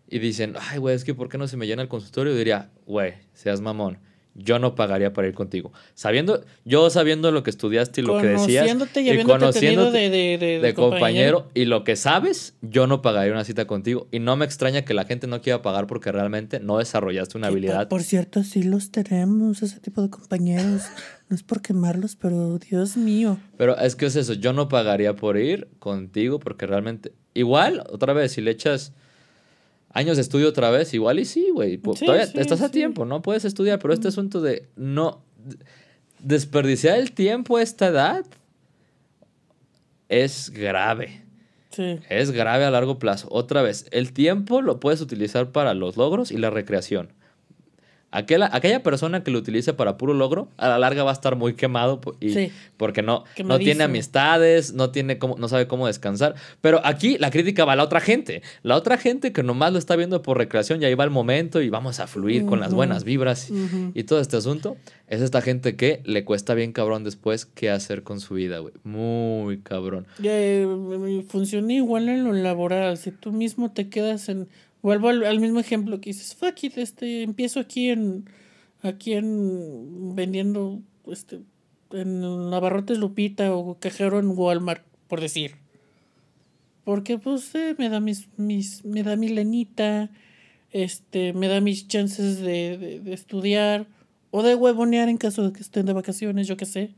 y 0.07 0.19
dicen, 0.19 0.55
ay, 0.59 0.77
güey, 0.77 0.95
es 0.95 1.03
que 1.03 1.15
¿por 1.15 1.29
qué 1.29 1.37
no 1.37 1.47
se 1.47 1.57
me 1.57 1.65
llena 1.65 1.81
el 1.81 1.87
consultorio? 1.87 2.35
diría, 2.35 2.69
güey, 2.85 3.13
seas 3.33 3.61
mamón 3.61 3.97
yo 4.33 4.59
no 4.59 4.75
pagaría 4.75 5.13
para 5.13 5.27
ir 5.27 5.33
contigo. 5.33 5.71
Sabiendo, 5.93 6.43
yo 6.65 6.89
sabiendo 6.89 7.31
lo 7.31 7.43
que 7.43 7.49
estudiaste 7.49 8.01
y 8.01 8.03
lo 8.03 8.19
que 8.19 8.27
decías, 8.27 8.67
y, 8.67 9.23
conociéndote 9.23 10.09
de, 10.09 10.37
de, 10.37 10.59
de, 10.59 10.73
compañero. 10.73 11.49
y 11.53 11.65
lo 11.65 11.83
que 11.83 11.95
sabes, 11.95 12.55
yo 12.61 12.87
no 12.87 13.01
pagaría 13.01 13.33
una 13.33 13.43
cita 13.43 13.65
contigo. 13.65 14.07
Y 14.11 14.19
no 14.19 14.35
me 14.35 14.45
extraña 14.45 14.83
que 14.83 14.93
la 14.93 15.05
gente 15.05 15.27
no 15.27 15.41
quiera 15.41 15.61
pagar 15.61 15.87
porque 15.87 16.11
realmente 16.11 16.59
no 16.59 16.77
desarrollaste 16.77 17.37
una 17.37 17.47
habilidad. 17.47 17.87
Por 17.87 18.03
cierto, 18.03 18.43
sí 18.43 18.63
los 18.63 18.91
tenemos, 18.91 19.61
ese 19.61 19.79
tipo 19.79 20.01
de 20.01 20.09
compañeros. 20.09 20.83
no 21.29 21.35
es 21.35 21.43
por 21.43 21.61
quemarlos, 21.61 22.15
pero 22.15 22.57
Dios 22.57 22.97
mío. 22.97 23.37
Pero 23.57 23.77
es 23.77 23.95
que 23.95 24.05
es 24.05 24.15
eso, 24.15 24.33
yo 24.33 24.53
no 24.53 24.67
pagaría 24.67 25.15
por 25.15 25.37
ir 25.37 25.69
contigo 25.79 26.39
porque 26.39 26.67
realmente, 26.67 27.13
igual, 27.33 27.83
otra 27.89 28.13
vez, 28.13 28.33
si 28.33 28.41
le 28.41 28.51
echas 28.51 28.93
Años 29.93 30.17
de 30.17 30.21
estudio 30.21 30.47
otra 30.47 30.69
vez, 30.69 30.93
igual 30.93 31.19
y 31.19 31.25
sí, 31.25 31.49
güey. 31.51 31.77
todavía 31.77 32.23
estás 32.23 32.61
a 32.61 32.69
tiempo, 32.69 33.05
¿no? 33.05 33.21
Puedes 33.21 33.45
estudiar, 33.45 33.79
pero 33.79 33.93
este 33.93 34.07
asunto 34.07 34.41
de 34.41 34.67
no 34.75 35.21
desperdiciar 36.19 36.97
el 36.99 37.11
tiempo 37.11 37.57
a 37.57 37.61
esta 37.61 37.87
edad 37.87 38.25
es 40.07 40.49
grave. 40.49 41.23
Sí. 41.71 41.99
Es 42.09 42.31
grave 42.31 42.65
a 42.65 42.71
largo 42.71 42.99
plazo. 42.99 43.27
Otra 43.31 43.61
vez, 43.61 43.85
el 43.91 44.13
tiempo 44.13 44.61
lo 44.61 44.79
puedes 44.79 45.01
utilizar 45.01 45.51
para 45.51 45.73
los 45.73 45.97
logros 45.97 46.31
y 46.31 46.37
la 46.37 46.49
recreación. 46.49 47.13
Aquella, 48.11 48.49
aquella 48.51 48.83
persona 48.83 49.23
que 49.23 49.31
lo 49.31 49.39
utilice 49.39 49.73
para 49.73 49.97
puro 49.97 50.13
logro, 50.13 50.49
a 50.57 50.67
la 50.67 50.77
larga 50.77 51.03
va 51.03 51.11
a 51.11 51.13
estar 51.13 51.37
muy 51.37 51.53
quemado 51.53 52.01
y, 52.19 52.51
porque 52.75 53.01
no, 53.01 53.23
no 53.43 53.57
tiene 53.57 53.85
amistades, 53.85 54.73
no, 54.73 54.91
tiene 54.91 55.17
cómo, 55.17 55.37
no 55.37 55.47
sabe 55.47 55.67
cómo 55.67 55.87
descansar. 55.87 56.35
Pero 56.59 56.81
aquí 56.83 57.17
la 57.17 57.31
crítica 57.31 57.63
va 57.63 57.73
a 57.73 57.75
la 57.77 57.83
otra 57.83 58.01
gente. 58.01 58.41
La 58.63 58.75
otra 58.75 58.97
gente 58.97 59.31
que 59.31 59.43
nomás 59.43 59.71
lo 59.71 59.79
está 59.79 59.95
viendo 59.95 60.21
por 60.21 60.37
recreación 60.37 60.81
y 60.81 60.85
ahí 60.85 60.93
va 60.93 61.05
el 61.05 61.09
momento 61.09 61.61
y 61.61 61.69
vamos 61.69 62.01
a 62.01 62.07
fluir 62.07 62.45
con 62.45 62.59
las 62.59 62.73
buenas 62.73 63.05
vibras 63.05 63.49
y 63.93 64.03
todo 64.03 64.19
este 64.19 64.35
asunto. 64.35 64.75
Es 65.07 65.21
esta 65.21 65.41
gente 65.41 65.75
que 65.75 66.01
le 66.05 66.23
cuesta 66.23 66.53
bien 66.53 66.71
cabrón 66.71 67.03
después 67.03 67.45
qué 67.45 67.69
hacer 67.69 68.03
con 68.03 68.19
su 68.19 68.35
vida, 68.35 68.59
güey. 68.59 68.73
Muy 68.83 69.59
cabrón. 69.59 70.05
Eh, 70.23 70.65
funciona 71.27 71.73
igual 71.73 72.09
en 72.09 72.23
lo 72.23 72.33
laboral. 72.33 72.97
Si 72.97 73.11
tú 73.11 73.31
mismo 73.31 73.71
te 73.71 73.89
quedas 73.89 74.29
en 74.29 74.47
Vuelvo 74.81 75.09
al, 75.09 75.39
mismo 75.39 75.59
ejemplo 75.59 76.01
que 76.01 76.09
dices, 76.09 76.35
fuck 76.35 76.63
it, 76.63 76.77
este, 76.77 77.23
empiezo 77.23 77.59
aquí 77.59 77.89
en, 77.89 78.29
aquí 78.81 79.13
en, 79.13 80.15
vendiendo, 80.15 80.81
este, 81.07 81.41
en 81.91 82.21
Navarrotes 82.49 82.97
Lupita 82.97 83.53
o 83.53 83.77
cajero 83.79 84.19
en 84.19 84.29
Walmart, 84.35 84.83
por 85.07 85.21
decir. 85.21 85.55
Porque, 86.83 87.19
pues, 87.19 87.53
eh, 87.53 87.75
me 87.77 87.89
da 87.89 87.99
mis, 87.99 88.27
mis, 88.37 88.83
me 88.83 89.03
da 89.03 89.15
mi 89.15 89.29
lenita, 89.29 90.09
este, 90.71 91.33
me 91.33 91.47
da 91.47 91.61
mis 91.61 91.87
chances 91.87 92.39
de, 92.39 92.77
de, 92.77 92.99
de 93.01 93.13
estudiar 93.13 93.87
o 94.31 94.41
de 94.41 94.55
huevonear 94.55 95.09
en 95.09 95.17
caso 95.17 95.43
de 95.43 95.53
que 95.53 95.61
estén 95.61 95.85
de 95.85 95.93
vacaciones, 95.93 96.47
yo 96.47 96.57
qué 96.57 96.65
sé 96.65 96.95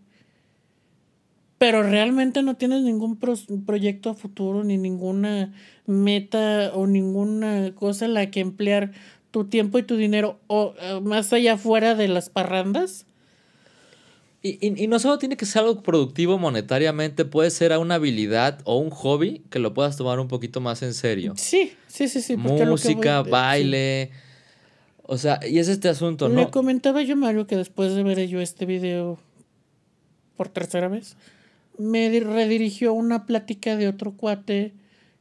pero 1.57 1.83
realmente 1.83 2.41
no 2.43 2.55
tienes 2.55 2.81
ningún 2.81 3.17
proyecto 3.65 4.09
a 4.09 4.13
futuro, 4.13 4.63
ni 4.63 4.77
ninguna 4.77 5.53
meta 5.85 6.71
o 6.73 6.87
ninguna 6.87 7.73
cosa 7.75 8.05
en 8.05 8.13
la 8.13 8.31
que 8.31 8.39
emplear 8.39 8.91
tu 9.31 9.45
tiempo 9.45 9.79
y 9.79 9.83
tu 9.83 9.95
dinero, 9.95 10.39
o 10.47 10.75
eh, 10.79 10.99
más 11.01 11.33
allá 11.33 11.57
fuera 11.57 11.95
de 11.95 12.07
las 12.07 12.29
parrandas. 12.29 13.05
Y, 14.45 14.59
y, 14.61 14.87
no 14.87 14.99
solo 14.99 15.17
tiene 15.19 15.37
que 15.37 15.45
ser 15.45 15.61
algo 15.61 15.81
productivo 15.81 16.37
monetariamente, 16.37 17.23
puede 17.23 17.49
ser 17.49 17.71
a 17.71 17.79
una 17.79 17.95
habilidad 17.95 18.59
o 18.65 18.77
un 18.77 18.89
hobby 18.89 19.41
que 19.49 19.57
lo 19.57 19.73
puedas 19.73 19.95
tomar 19.95 20.19
un 20.19 20.27
poquito 20.27 20.59
más 20.59 20.83
en 20.83 20.93
serio. 20.93 21.33
Sí, 21.37 21.71
sí, 21.87 22.09
sí, 22.09 22.21
sí. 22.21 22.35
Música, 22.35 23.23
baile. 23.23 24.11
O 25.03 25.17
sea, 25.17 25.39
y 25.49 25.59
es 25.59 25.69
este 25.69 25.87
asunto, 25.87 26.27
¿no? 26.27 26.41
Le 26.41 26.49
comentaba 26.49 27.01
yo, 27.03 27.15
Mario, 27.15 27.47
que 27.47 27.55
después 27.55 27.95
de 27.95 28.03
ver 28.03 28.27
yo 28.27 28.41
este 28.41 28.65
video 28.65 29.17
por 30.35 30.49
tercera 30.49 30.87
vez, 30.87 31.15
me 31.77 32.19
redirigió 32.19 32.93
una 32.93 33.25
plática 33.25 33.75
de 33.75 33.87
otro 33.87 34.13
cuate 34.13 34.73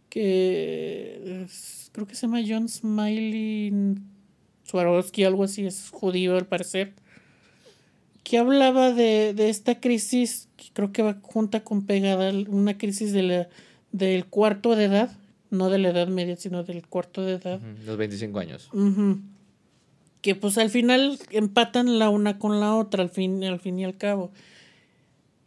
que 0.08 1.46
creo 1.92 2.06
que 2.06 2.14
se 2.14 2.26
llama 2.26 2.40
John 2.46 2.68
Smiley 2.68 3.96
Swarovski, 4.64 5.24
algo 5.24 5.44
así, 5.44 5.66
es 5.66 5.88
judío 5.90 6.36
al 6.36 6.46
parecer, 6.46 6.92
que 8.22 8.38
hablaba 8.38 8.92
de, 8.92 9.34
de 9.34 9.48
esta 9.48 9.80
crisis, 9.80 10.48
que 10.56 10.66
creo 10.72 10.92
que 10.92 11.02
va 11.02 11.18
junta 11.22 11.64
con 11.64 11.86
pegada, 11.86 12.30
una 12.48 12.78
crisis 12.78 13.12
de 13.12 13.22
la, 13.22 13.48
del 13.90 14.26
cuarto 14.26 14.76
de 14.76 14.84
edad, 14.84 15.10
no 15.50 15.70
de 15.70 15.78
la 15.78 15.90
edad 15.90 16.08
media, 16.08 16.36
sino 16.36 16.62
del 16.62 16.86
cuarto 16.86 17.22
de 17.22 17.34
edad. 17.34 17.60
Los 17.84 17.96
25 17.96 18.38
años. 18.38 18.70
Que 20.20 20.34
pues 20.34 20.56
al 20.58 20.70
final 20.70 21.18
empatan 21.30 21.98
la 21.98 22.08
una 22.08 22.38
con 22.38 22.60
la 22.60 22.74
otra, 22.76 23.02
al 23.02 23.10
fin, 23.10 23.42
al 23.44 23.60
fin 23.60 23.78
y 23.78 23.84
al 23.84 23.96
cabo 23.96 24.30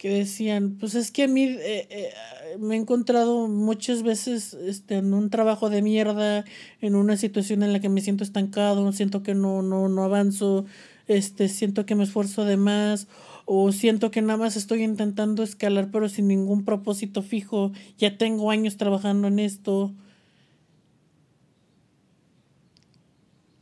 que 0.06 0.12
decían, 0.12 0.76
pues 0.78 0.94
es 0.94 1.10
que 1.10 1.24
a 1.24 1.26
mí 1.26 1.42
eh, 1.42 1.88
eh, 1.90 2.12
me 2.60 2.76
he 2.76 2.78
encontrado 2.78 3.48
muchas 3.48 4.04
veces 4.04 4.54
este, 4.54 4.98
en 4.98 5.12
un 5.12 5.30
trabajo 5.30 5.68
de 5.68 5.82
mierda, 5.82 6.44
en 6.80 6.94
una 6.94 7.16
situación 7.16 7.64
en 7.64 7.72
la 7.72 7.80
que 7.80 7.88
me 7.88 8.00
siento 8.00 8.22
estancado, 8.22 8.92
siento 8.92 9.24
que 9.24 9.34
no, 9.34 9.62
no, 9.62 9.88
no 9.88 10.04
avanzo, 10.04 10.64
este, 11.08 11.48
siento 11.48 11.86
que 11.86 11.96
me 11.96 12.04
esfuerzo 12.04 12.44
de 12.44 12.56
más, 12.56 13.08
o 13.46 13.72
siento 13.72 14.12
que 14.12 14.22
nada 14.22 14.36
más 14.36 14.54
estoy 14.54 14.84
intentando 14.84 15.42
escalar 15.42 15.90
pero 15.90 16.08
sin 16.08 16.28
ningún 16.28 16.64
propósito 16.64 17.20
fijo, 17.20 17.72
ya 17.98 18.16
tengo 18.16 18.52
años 18.52 18.76
trabajando 18.76 19.26
en 19.26 19.40
esto. 19.40 19.92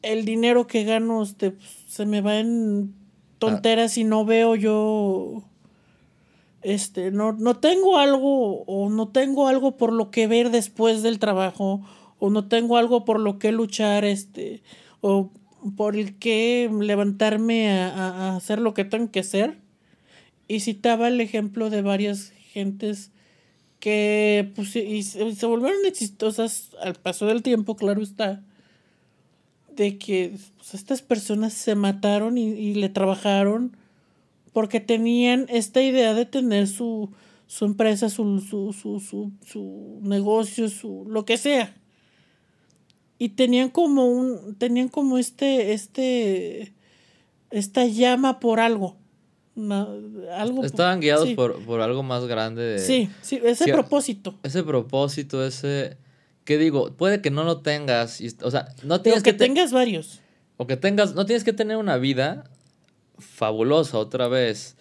El 0.02 0.26
dinero 0.26 0.66
que 0.66 0.84
gano 0.84 1.22
este, 1.22 1.52
pues, 1.52 1.70
se 1.88 2.04
me 2.04 2.20
va 2.20 2.38
en 2.38 2.92
tonteras 3.38 3.96
y 3.96 4.04
no 4.04 4.26
veo 4.26 4.56
yo 4.56 5.42
este, 6.64 7.10
no, 7.10 7.32
no 7.32 7.56
tengo 7.56 7.98
algo 7.98 8.62
o 8.64 8.88
no 8.88 9.08
tengo 9.08 9.48
algo 9.48 9.76
por 9.76 9.92
lo 9.92 10.10
que 10.10 10.26
ver 10.26 10.50
después 10.50 11.02
del 11.02 11.18
trabajo 11.18 11.82
o 12.18 12.30
no 12.30 12.48
tengo 12.48 12.78
algo 12.78 13.04
por 13.04 13.20
lo 13.20 13.38
que 13.38 13.52
luchar, 13.52 14.04
este, 14.04 14.62
o 15.00 15.30
por 15.76 15.96
el 15.96 16.18
que 16.18 16.70
levantarme 16.80 17.70
a, 17.70 17.88
a, 17.88 18.36
hacer 18.36 18.60
lo 18.60 18.74
que 18.74 18.84
tengo 18.84 19.10
que 19.10 19.20
hacer. 19.20 19.58
Y 20.48 20.60
citaba 20.60 21.08
el 21.08 21.20
ejemplo 21.20 21.70
de 21.70 21.82
varias 21.82 22.32
gentes 22.52 23.10
que 23.80 24.50
pues, 24.56 24.70
se, 24.70 25.46
volvieron 25.46 25.84
exitosas 25.84 26.70
al 26.80 26.94
paso 26.94 27.26
del 27.26 27.42
tiempo, 27.42 27.76
claro 27.76 28.00
está, 28.00 28.42
de 29.76 29.98
que 29.98 30.38
pues, 30.56 30.72
estas 30.72 31.02
personas 31.02 31.52
se 31.52 31.74
mataron 31.74 32.38
y, 32.38 32.46
y 32.46 32.74
le 32.74 32.88
trabajaron 32.88 33.76
porque 34.54 34.78
tenían 34.78 35.46
esta 35.48 35.82
idea 35.82 36.14
de 36.14 36.26
tener 36.26 36.68
su, 36.68 37.10
su 37.48 37.64
empresa, 37.64 38.08
su, 38.08 38.38
su, 38.40 38.72
su, 38.72 39.32
su, 39.44 39.98
negocio, 40.00 40.70
su 40.70 41.04
lo 41.08 41.24
que 41.24 41.36
sea. 41.36 41.74
Y 43.18 43.30
tenían 43.30 43.68
como 43.68 44.06
un, 44.06 44.54
tenían 44.54 44.88
como 44.88 45.18
este, 45.18 45.72
este, 45.72 46.72
esta 47.50 47.84
llama 47.86 48.38
por 48.38 48.60
algo. 48.60 48.96
algo 50.36 50.64
Estaban 50.64 51.00
guiados 51.00 51.30
por, 51.30 51.60
por, 51.64 51.80
algo 51.80 52.04
más 52.04 52.24
grande. 52.26 52.78
sí, 52.78 53.10
sí, 53.22 53.40
ese 53.44 53.72
propósito. 53.72 54.38
Ese 54.44 54.62
propósito, 54.62 55.44
ese... 55.44 55.98
¿Qué 56.44 56.58
digo? 56.58 56.92
Puede 56.92 57.20
que 57.20 57.30
no 57.30 57.42
lo 57.42 57.60
tengas, 57.62 58.22
o 58.42 58.50
sea, 58.50 58.68
no 58.84 59.00
tienes 59.00 59.22
que, 59.22 59.32
que 59.32 59.38
tengas 59.38 59.72
varios. 59.72 60.20
O 60.58 60.66
que 60.66 60.76
tengas, 60.76 61.14
no 61.14 61.26
tienes 61.26 61.42
que 61.42 61.54
tener 61.54 61.78
una 61.78 61.96
vida 61.96 62.44
fabulosa 63.18 63.98
otra 63.98 64.28
vez. 64.28 64.76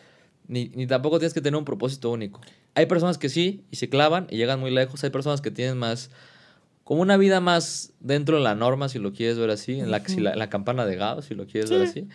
Ni, 0.48 0.72
ni, 0.76 0.88
tampoco 0.88 1.20
tienes 1.20 1.34
que 1.34 1.42
tener 1.42 1.58
un 1.58 1.66
propósito 1.66 2.10
único. 2.12 2.42
Hay 2.76 2.86
personas 2.86 3.18
que 3.18 3.30
sí 3.30 3.64
y 3.72 3.78
se 3.78 3.90
clavan 3.90 4.28
y 4.30 4.38
llegan 4.38 4.60
muy 4.60 4.72
lejos. 4.72 5.04
Hay 5.04 5.10
personas 5.10 5.42
que 5.42 5.52
tienen 5.52 5.78
más, 5.78 6.10
como 6.84 7.02
una 7.02 7.18
vida 7.18 7.40
más 7.40 7.94
dentro 8.00 8.38
de 8.38 8.44
la 8.44 8.56
norma, 8.56 8.90
si 8.90 9.00
lo 9.00 9.14
quieres 9.14 9.38
ver 9.38 9.52
así, 9.52 9.80
en 9.80 9.92
la, 9.92 10.02
la, 10.36 10.50
campana 10.50 10.86
de 10.86 10.96
Gauss, 10.96 11.26
si 11.26 11.36
lo 11.36 11.46
quieres 11.46 11.70
ver 11.70 11.84
así. 11.84 12.08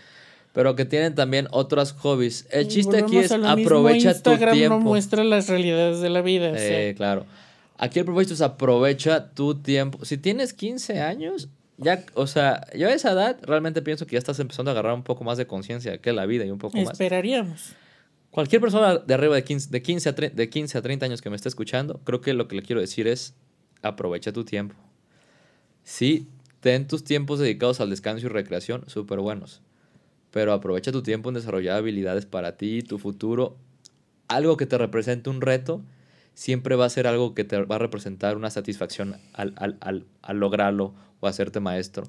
Pero 0.53 0.75
que 0.75 0.85
tienen 0.85 1.15
también 1.15 1.47
otros 1.53 1.93
hobbies. 1.93 2.47
El 2.51 2.69
chiste 2.69 2.99
aquí 2.99 3.19
es 3.19 3.31
aprovecha 3.31 4.21
tu 4.21 4.37
tiempo. 4.37 4.77
no 4.77 4.81
muestra 4.81 5.23
las 5.23 5.49
realidades 5.49 6.01
de 6.01 6.11
la 6.11 6.21
vida. 6.21 6.53
Eh, 6.57 6.95
claro. 6.97 7.27
Aquí 7.77 8.01
el 8.01 8.05
propósito 8.05 8.35
es 8.35 8.41
aprovecha 8.41 9.31
tu 9.31 9.55
tiempo. 9.55 10.05
Si 10.05 10.19
tienes 10.19 10.53
15 10.53 11.01
años, 11.01 11.49
ya, 11.79 12.05
o 12.15 12.27
sea, 12.27 12.67
yo 12.77 12.89
a 12.89 12.93
esa 12.93 13.13
edad 13.13 13.39
realmente 13.43 13.83
pienso 13.83 14.07
que 14.07 14.13
ya 14.13 14.19
estás 14.19 14.39
empezando 14.41 14.71
a 14.71 14.73
agarrar 14.73 14.95
un 14.95 15.05
poco 15.05 15.25
más 15.25 15.39
de 15.39 15.47
conciencia 15.47 15.99
que 15.99 16.13
la 16.13 16.27
vida 16.27 16.45
y 16.45 16.51
un 16.51 16.59
poco 16.59 16.77
más. 16.77 16.91
Esperaríamos. 16.91 17.75
Cualquier 18.31 18.61
persona 18.61 18.99
de 18.99 19.15
arriba 19.15 19.37
de 19.37 19.45
15, 19.45 19.71
de, 19.71 19.83
15 19.83 20.09
a 20.09 20.13
de 20.13 20.51
15 20.51 20.79
a 20.79 20.83
30 20.83 21.07
años 21.07 21.23
que 21.23 21.31
me 21.31 21.37
esté 21.37 21.49
escuchando, 21.49 22.01
creo 22.05 22.21
que 22.21 22.35
lo 22.35 22.49
que 22.49 22.57
le 22.57 22.63
quiero 22.63 22.81
decir 22.81 23.07
es 23.07 23.35
aprovecha 23.83 24.33
tu 24.33 24.45
tiempo. 24.45 24.75
Sí, 25.85 26.27
ten 26.61 26.87
tus 26.87 27.05
tiempos 27.05 27.39
dedicados 27.39 27.81
al 27.81 27.91
descanso 27.91 28.27
y 28.27 28.29
recreación 28.29 28.85
súper 28.89 29.21
buenos, 29.21 29.63
pero 30.31 30.53
aprovecha 30.53 30.93
tu 30.93 31.03
tiempo 31.03 31.31
en 31.31 31.37
desarrollar 31.37 31.77
habilidades 31.77 32.27
para 32.27 32.57
ti, 32.57 32.83
tu 32.83 32.99
futuro, 32.99 33.57
algo 34.27 34.57
que 34.57 34.67
te 34.67 34.77
represente 34.77 35.31
un 35.31 35.41
reto 35.41 35.83
siempre 36.39 36.77
va 36.77 36.85
a 36.85 36.89
ser 36.89 37.09
algo 37.09 37.35
que 37.35 37.43
te 37.43 37.61
va 37.65 37.75
a 37.75 37.79
representar 37.81 38.37
una 38.37 38.49
satisfacción 38.49 39.17
al, 39.33 39.55
al, 39.57 39.77
al, 39.81 40.07
al 40.23 40.39
lograrlo 40.39 40.95
o 41.19 41.27
hacerte 41.27 41.59
maestro. 41.59 42.05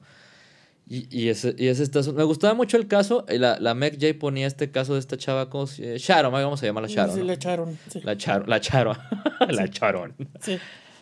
Y, 0.87 1.07
y, 1.09 1.29
ese, 1.29 1.55
y 1.57 1.65
ese 1.67 1.89
Me 2.13 2.23
gustaba 2.23 2.53
mucho 2.53 2.77
el 2.77 2.87
caso. 2.87 3.25
La, 3.27 3.57
la 3.59 3.73
Meg 3.73 3.97
J 3.99 4.19
ponía 4.19 4.45
este 4.45 4.69
caso 4.69 4.93
de 4.93 4.99
esta 4.99 5.17
chava 5.17 5.49
como 5.49 5.65
Sharon, 5.65 6.31
vamos 6.31 6.61
a 6.61 6.65
llamarla 6.67 6.87
Sharon. 6.87 7.15
Sí, 7.15 7.23
la 7.23 7.33
Sharon. 7.33 7.79
Sí. 7.91 8.01
La 8.03 8.13
Sharon. 8.13 8.47
La 8.47 8.59
Sharon. 8.59 8.97
la 9.49 9.65
Sharon. 9.65 10.15
Sí. 10.39 10.59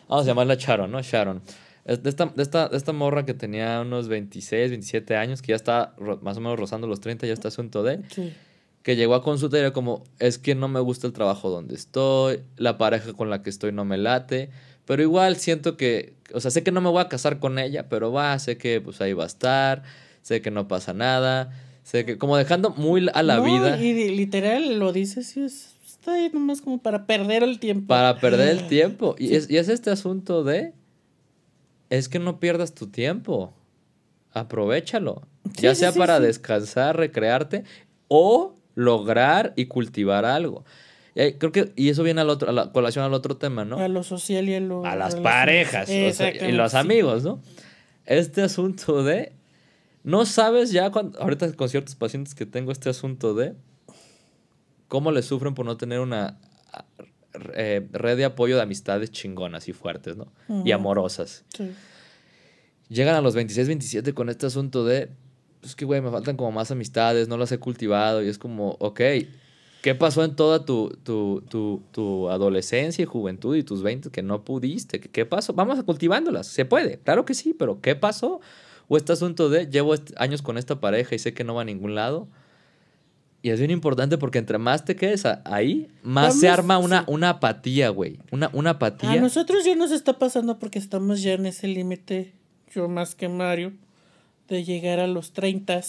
Vamos 0.08 0.24
a 0.24 0.28
llamarla 0.28 0.54
Sharon, 0.54 0.90
¿no? 0.90 1.02
Sharon. 1.02 1.42
De 1.84 2.08
esta, 2.08 2.26
de, 2.26 2.42
esta, 2.42 2.68
de 2.68 2.78
esta 2.78 2.92
morra 2.94 3.26
que 3.26 3.34
tenía 3.34 3.82
unos 3.82 4.08
26, 4.08 4.70
27 4.70 5.16
años, 5.16 5.42
que 5.42 5.48
ya 5.48 5.56
está 5.56 5.94
más 6.22 6.38
o 6.38 6.40
menos 6.40 6.58
rozando 6.58 6.86
los 6.86 7.00
30, 7.00 7.26
ya 7.26 7.34
está 7.34 7.48
asunto 7.48 7.82
de. 7.82 8.00
Sí 8.08 8.32
que 8.88 8.96
llegó 8.96 9.14
a 9.14 9.22
consulta 9.22 9.58
y 9.58 9.60
era 9.60 9.74
como, 9.74 10.02
es 10.18 10.38
que 10.38 10.54
no 10.54 10.66
me 10.66 10.80
gusta 10.80 11.06
el 11.06 11.12
trabajo 11.12 11.50
donde 11.50 11.74
estoy, 11.74 12.40
la 12.56 12.78
pareja 12.78 13.12
con 13.12 13.28
la 13.28 13.42
que 13.42 13.50
estoy 13.50 13.70
no 13.70 13.84
me 13.84 13.98
late, 13.98 14.48
pero 14.86 15.02
igual 15.02 15.36
siento 15.36 15.76
que, 15.76 16.14
o 16.32 16.40
sea, 16.40 16.50
sé 16.50 16.62
que 16.62 16.72
no 16.72 16.80
me 16.80 16.88
voy 16.88 17.02
a 17.02 17.08
casar 17.10 17.38
con 17.38 17.58
ella, 17.58 17.90
pero 17.90 18.12
va, 18.12 18.38
sé 18.38 18.56
que 18.56 18.80
pues 18.80 19.02
ahí 19.02 19.12
va 19.12 19.24
a 19.24 19.26
estar, 19.26 19.82
sé 20.22 20.40
que 20.40 20.50
no 20.50 20.68
pasa 20.68 20.94
nada, 20.94 21.52
sé 21.82 22.06
que 22.06 22.16
como 22.16 22.38
dejando 22.38 22.70
muy 22.70 23.10
a 23.12 23.22
la 23.22 23.40
vida. 23.40 23.78
Y 23.78 23.92
literal 24.16 24.78
lo 24.78 24.90
dices 24.94 25.36
y 25.36 25.42
es, 25.42 25.74
está 25.86 26.14
ahí 26.14 26.30
nomás 26.32 26.62
como 26.62 26.78
para 26.78 27.04
perder 27.04 27.42
el 27.42 27.58
tiempo. 27.58 27.88
Para 27.88 28.18
perder 28.18 28.48
el 28.48 28.68
tiempo. 28.68 29.16
Y, 29.18 29.34
es, 29.34 29.50
y 29.50 29.58
es 29.58 29.68
este 29.68 29.90
asunto 29.90 30.44
de, 30.44 30.72
es 31.90 32.08
que 32.08 32.20
no 32.20 32.40
pierdas 32.40 32.72
tu 32.72 32.86
tiempo, 32.86 33.52
aprovechalo, 34.32 35.28
ya 35.58 35.74
sea 35.74 35.92
para 35.92 36.20
descansar, 36.20 36.96
recrearte 36.96 37.64
o 38.08 38.57
lograr 38.78 39.54
y 39.56 39.66
cultivar 39.66 40.24
algo. 40.24 40.64
Y 41.16 41.32
creo 41.32 41.50
que, 41.50 41.72
y 41.74 41.88
eso 41.88 42.04
viene 42.04 42.20
a, 42.20 42.26
otro, 42.26 42.48
a 42.48 42.52
la 42.52 42.70
colación 42.70 43.04
al 43.04 43.12
otro 43.12 43.36
tema, 43.36 43.64
¿no? 43.64 43.78
A 43.78 43.88
lo 43.88 44.04
social 44.04 44.48
y 44.48 44.54
a 44.54 44.60
lo... 44.60 44.86
A 44.86 44.94
las 44.94 45.16
parejas 45.16 45.90
y 45.90 46.52
los 46.52 46.74
amigos, 46.74 47.24
¿no? 47.24 47.42
Este 48.06 48.40
asunto 48.42 49.02
de... 49.02 49.32
No 50.04 50.24
sabes 50.24 50.70
ya, 50.70 50.90
cuando, 50.90 51.20
ahorita 51.20 51.52
con 51.54 51.68
ciertos 51.68 51.96
pacientes 51.96 52.36
que 52.36 52.46
tengo 52.46 52.70
este 52.70 52.88
asunto 52.88 53.34
de 53.34 53.54
cómo 54.86 55.10
le 55.10 55.22
sufren 55.22 55.54
por 55.54 55.66
no 55.66 55.76
tener 55.76 55.98
una 55.98 56.38
eh, 57.54 57.86
red 57.90 58.16
de 58.16 58.24
apoyo 58.24 58.54
de 58.56 58.62
amistades 58.62 59.10
chingonas 59.10 59.68
y 59.68 59.72
fuertes, 59.72 60.16
¿no? 60.16 60.32
Y 60.64 60.70
amorosas. 60.70 61.44
Sí. 61.56 61.72
Llegan 62.88 63.16
a 63.16 63.20
los 63.20 63.34
26, 63.34 63.66
27 63.66 64.14
con 64.14 64.28
este 64.28 64.46
asunto 64.46 64.84
de, 64.84 65.10
pues 65.60 65.74
que, 65.74 65.84
güey, 65.84 66.00
me 66.00 66.10
faltan 66.10 66.36
como 66.36 66.52
más 66.52 66.70
amistades, 66.70 67.28
no 67.28 67.36
las 67.36 67.52
he 67.52 67.58
cultivado. 67.58 68.22
Y 68.22 68.28
es 68.28 68.38
como, 68.38 68.76
ok, 68.78 69.00
¿qué 69.82 69.94
pasó 69.94 70.24
en 70.24 70.36
toda 70.36 70.64
tu, 70.64 70.90
tu, 71.02 71.42
tu, 71.48 71.82
tu 71.92 72.28
adolescencia 72.28 73.02
y 73.02 73.06
juventud 73.06 73.56
y 73.56 73.62
tus 73.62 73.82
20 73.82 74.10
que 74.10 74.22
no 74.22 74.44
pudiste? 74.44 75.00
¿Qué, 75.00 75.26
pasó? 75.26 75.52
Vamos 75.52 75.78
a 75.78 75.82
cultivándolas. 75.82 76.46
Se 76.46 76.64
puede, 76.64 76.98
claro 76.98 77.24
que 77.24 77.34
sí, 77.34 77.54
pero 77.54 77.80
¿qué 77.80 77.94
pasó? 77.94 78.40
O 78.88 78.96
este 78.96 79.12
asunto 79.12 79.50
de, 79.50 79.66
llevo 79.66 79.94
años 80.16 80.42
con 80.42 80.58
esta 80.58 80.80
pareja 80.80 81.14
y 81.14 81.18
sé 81.18 81.34
que 81.34 81.44
no 81.44 81.54
va 81.54 81.62
a 81.62 81.66
ningún 81.66 81.94
lado. 81.94 82.28
Y 83.40 83.50
es 83.50 83.60
bien 83.60 83.70
importante 83.70 84.18
porque 84.18 84.38
entre 84.38 84.58
más 84.58 84.84
te 84.84 84.96
quedes 84.96 85.24
ahí, 85.44 85.88
más 86.02 86.40
se 86.40 86.48
arma 86.48 86.78
una, 86.78 87.04
una 87.06 87.30
apatía, 87.30 87.88
güey. 87.90 88.18
Una, 88.32 88.50
una 88.52 88.70
apatía. 88.70 89.12
A 89.12 89.16
nosotros 89.16 89.64
ya 89.64 89.76
nos 89.76 89.92
está 89.92 90.18
pasando 90.18 90.58
porque 90.58 90.80
estamos 90.80 91.22
ya 91.22 91.34
en 91.34 91.46
ese 91.46 91.68
límite, 91.68 92.34
yo 92.74 92.88
más 92.88 93.14
que 93.14 93.28
Mario 93.28 93.72
de 94.48 94.64
llegar 94.64 95.00
a 95.00 95.06
los 95.06 95.32
30. 95.32 95.80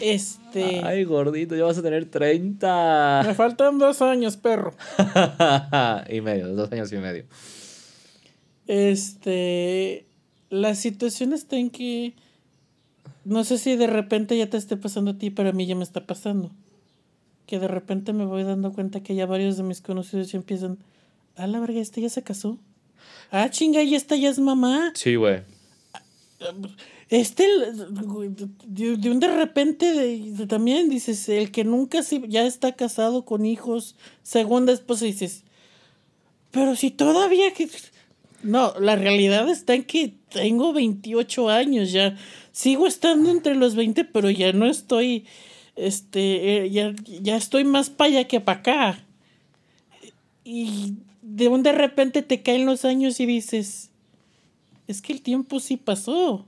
Este. 0.00 0.82
Ay, 0.84 1.04
gordito, 1.04 1.54
ya 1.54 1.64
vas 1.64 1.78
a 1.78 1.82
tener 1.82 2.06
30. 2.06 3.22
Me 3.26 3.34
faltan 3.34 3.78
dos 3.78 4.02
años, 4.02 4.36
perro. 4.36 4.74
y 6.10 6.20
medio, 6.20 6.48
dos 6.48 6.72
años 6.72 6.92
y 6.92 6.96
medio. 6.96 7.24
Este. 8.66 10.06
La 10.50 10.74
situación 10.74 11.32
está 11.32 11.56
en 11.56 11.70
que. 11.70 12.14
No 13.24 13.44
sé 13.44 13.58
si 13.58 13.76
de 13.76 13.86
repente 13.86 14.36
ya 14.36 14.50
te 14.50 14.56
esté 14.56 14.76
pasando 14.76 15.12
a 15.12 15.18
ti, 15.18 15.30
pero 15.30 15.48
a 15.48 15.52
mí 15.52 15.66
ya 15.66 15.74
me 15.74 15.84
está 15.84 16.06
pasando. 16.06 16.50
Que 17.46 17.58
de 17.58 17.68
repente 17.68 18.12
me 18.12 18.24
voy 18.24 18.42
dando 18.42 18.72
cuenta 18.72 19.02
que 19.02 19.14
ya 19.14 19.26
varios 19.26 19.56
de 19.56 19.62
mis 19.62 19.80
conocidos 19.80 20.30
ya 20.32 20.38
empiezan. 20.38 20.78
Ah, 21.36 21.46
la 21.46 21.58
verga, 21.58 21.80
este 21.80 22.00
ya 22.00 22.08
se 22.08 22.22
casó. 22.22 22.58
Ah, 23.30 23.48
chinga, 23.50 23.82
y 23.82 23.94
esta 23.94 24.16
ya 24.16 24.28
es 24.28 24.38
mamá. 24.38 24.92
Sí, 24.94 25.16
güey. 25.16 25.42
Este, 27.10 27.46
de, 28.66 29.10
un 29.10 29.20
de 29.20 29.36
repente, 29.36 30.32
también 30.48 30.88
dices, 30.88 31.28
el 31.28 31.50
que 31.50 31.64
nunca 31.64 32.00
ya 32.28 32.46
está 32.46 32.72
casado 32.72 33.24
con 33.24 33.44
hijos, 33.44 33.96
segunda 34.22 34.72
esposa, 34.72 35.04
dices, 35.04 35.44
pero 36.50 36.76
si 36.76 36.90
todavía 36.90 37.52
que... 37.52 37.68
No, 38.42 38.74
la 38.78 38.94
realidad 38.94 39.48
está 39.48 39.74
en 39.74 39.84
que 39.84 40.14
tengo 40.28 40.74
28 40.74 41.48
años 41.48 41.92
ya. 41.92 42.16
Sigo 42.52 42.86
estando 42.86 43.30
entre 43.30 43.54
los 43.54 43.74
20, 43.74 44.04
pero 44.04 44.28
ya 44.28 44.52
no 44.52 44.66
estoy, 44.66 45.24
este, 45.76 46.64
eh, 46.64 46.70
ya, 46.70 46.94
ya 47.22 47.36
estoy 47.36 47.64
más 47.64 47.88
para 47.88 48.10
allá 48.10 48.28
que 48.28 48.40
para 48.40 48.58
acá. 48.58 49.06
Y 50.44 50.94
de 51.22 51.48
un 51.48 51.62
de 51.62 51.72
repente 51.72 52.20
te 52.20 52.42
caen 52.42 52.66
los 52.66 52.84
años 52.84 53.18
y 53.18 53.24
dices, 53.24 53.90
es 54.86 55.00
que 55.00 55.14
el 55.14 55.22
tiempo 55.22 55.58
sí 55.58 55.78
pasó. 55.78 56.46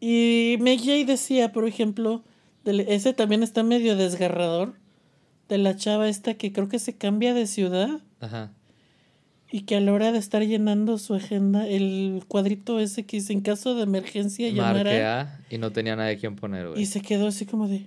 Y 0.00 0.56
Megay 0.60 1.04
decía, 1.04 1.52
por 1.52 1.66
ejemplo, 1.66 2.22
ese 2.64 3.12
también 3.12 3.42
está 3.42 3.62
medio 3.62 3.96
desgarrador, 3.96 4.74
de 5.48 5.58
la 5.58 5.76
chava 5.76 6.08
esta 6.08 6.34
que 6.34 6.52
creo 6.52 6.68
que 6.68 6.78
se 6.78 6.96
cambia 6.96 7.34
de 7.34 7.46
ciudad. 7.46 8.00
Ajá. 8.20 8.52
Y 9.50 9.60
que 9.62 9.76
a 9.76 9.80
la 9.80 9.92
hora 9.92 10.10
de 10.10 10.18
estar 10.18 10.42
llenando 10.42 10.98
su 10.98 11.14
agenda, 11.14 11.66
el 11.68 12.24
cuadrito 12.26 12.80
ese 12.80 13.06
que 13.06 13.18
dice 13.18 13.32
en 13.32 13.40
caso 13.42 13.74
de 13.76 13.84
emergencia 13.84 14.50
llamara. 14.50 15.40
y 15.48 15.58
no 15.58 15.70
tenía 15.70 15.94
nadie 15.94 16.18
quien 16.18 16.34
poner, 16.34 16.76
Y 16.76 16.86
se 16.86 17.00
quedó 17.00 17.28
así 17.28 17.46
como 17.46 17.68
de. 17.68 17.86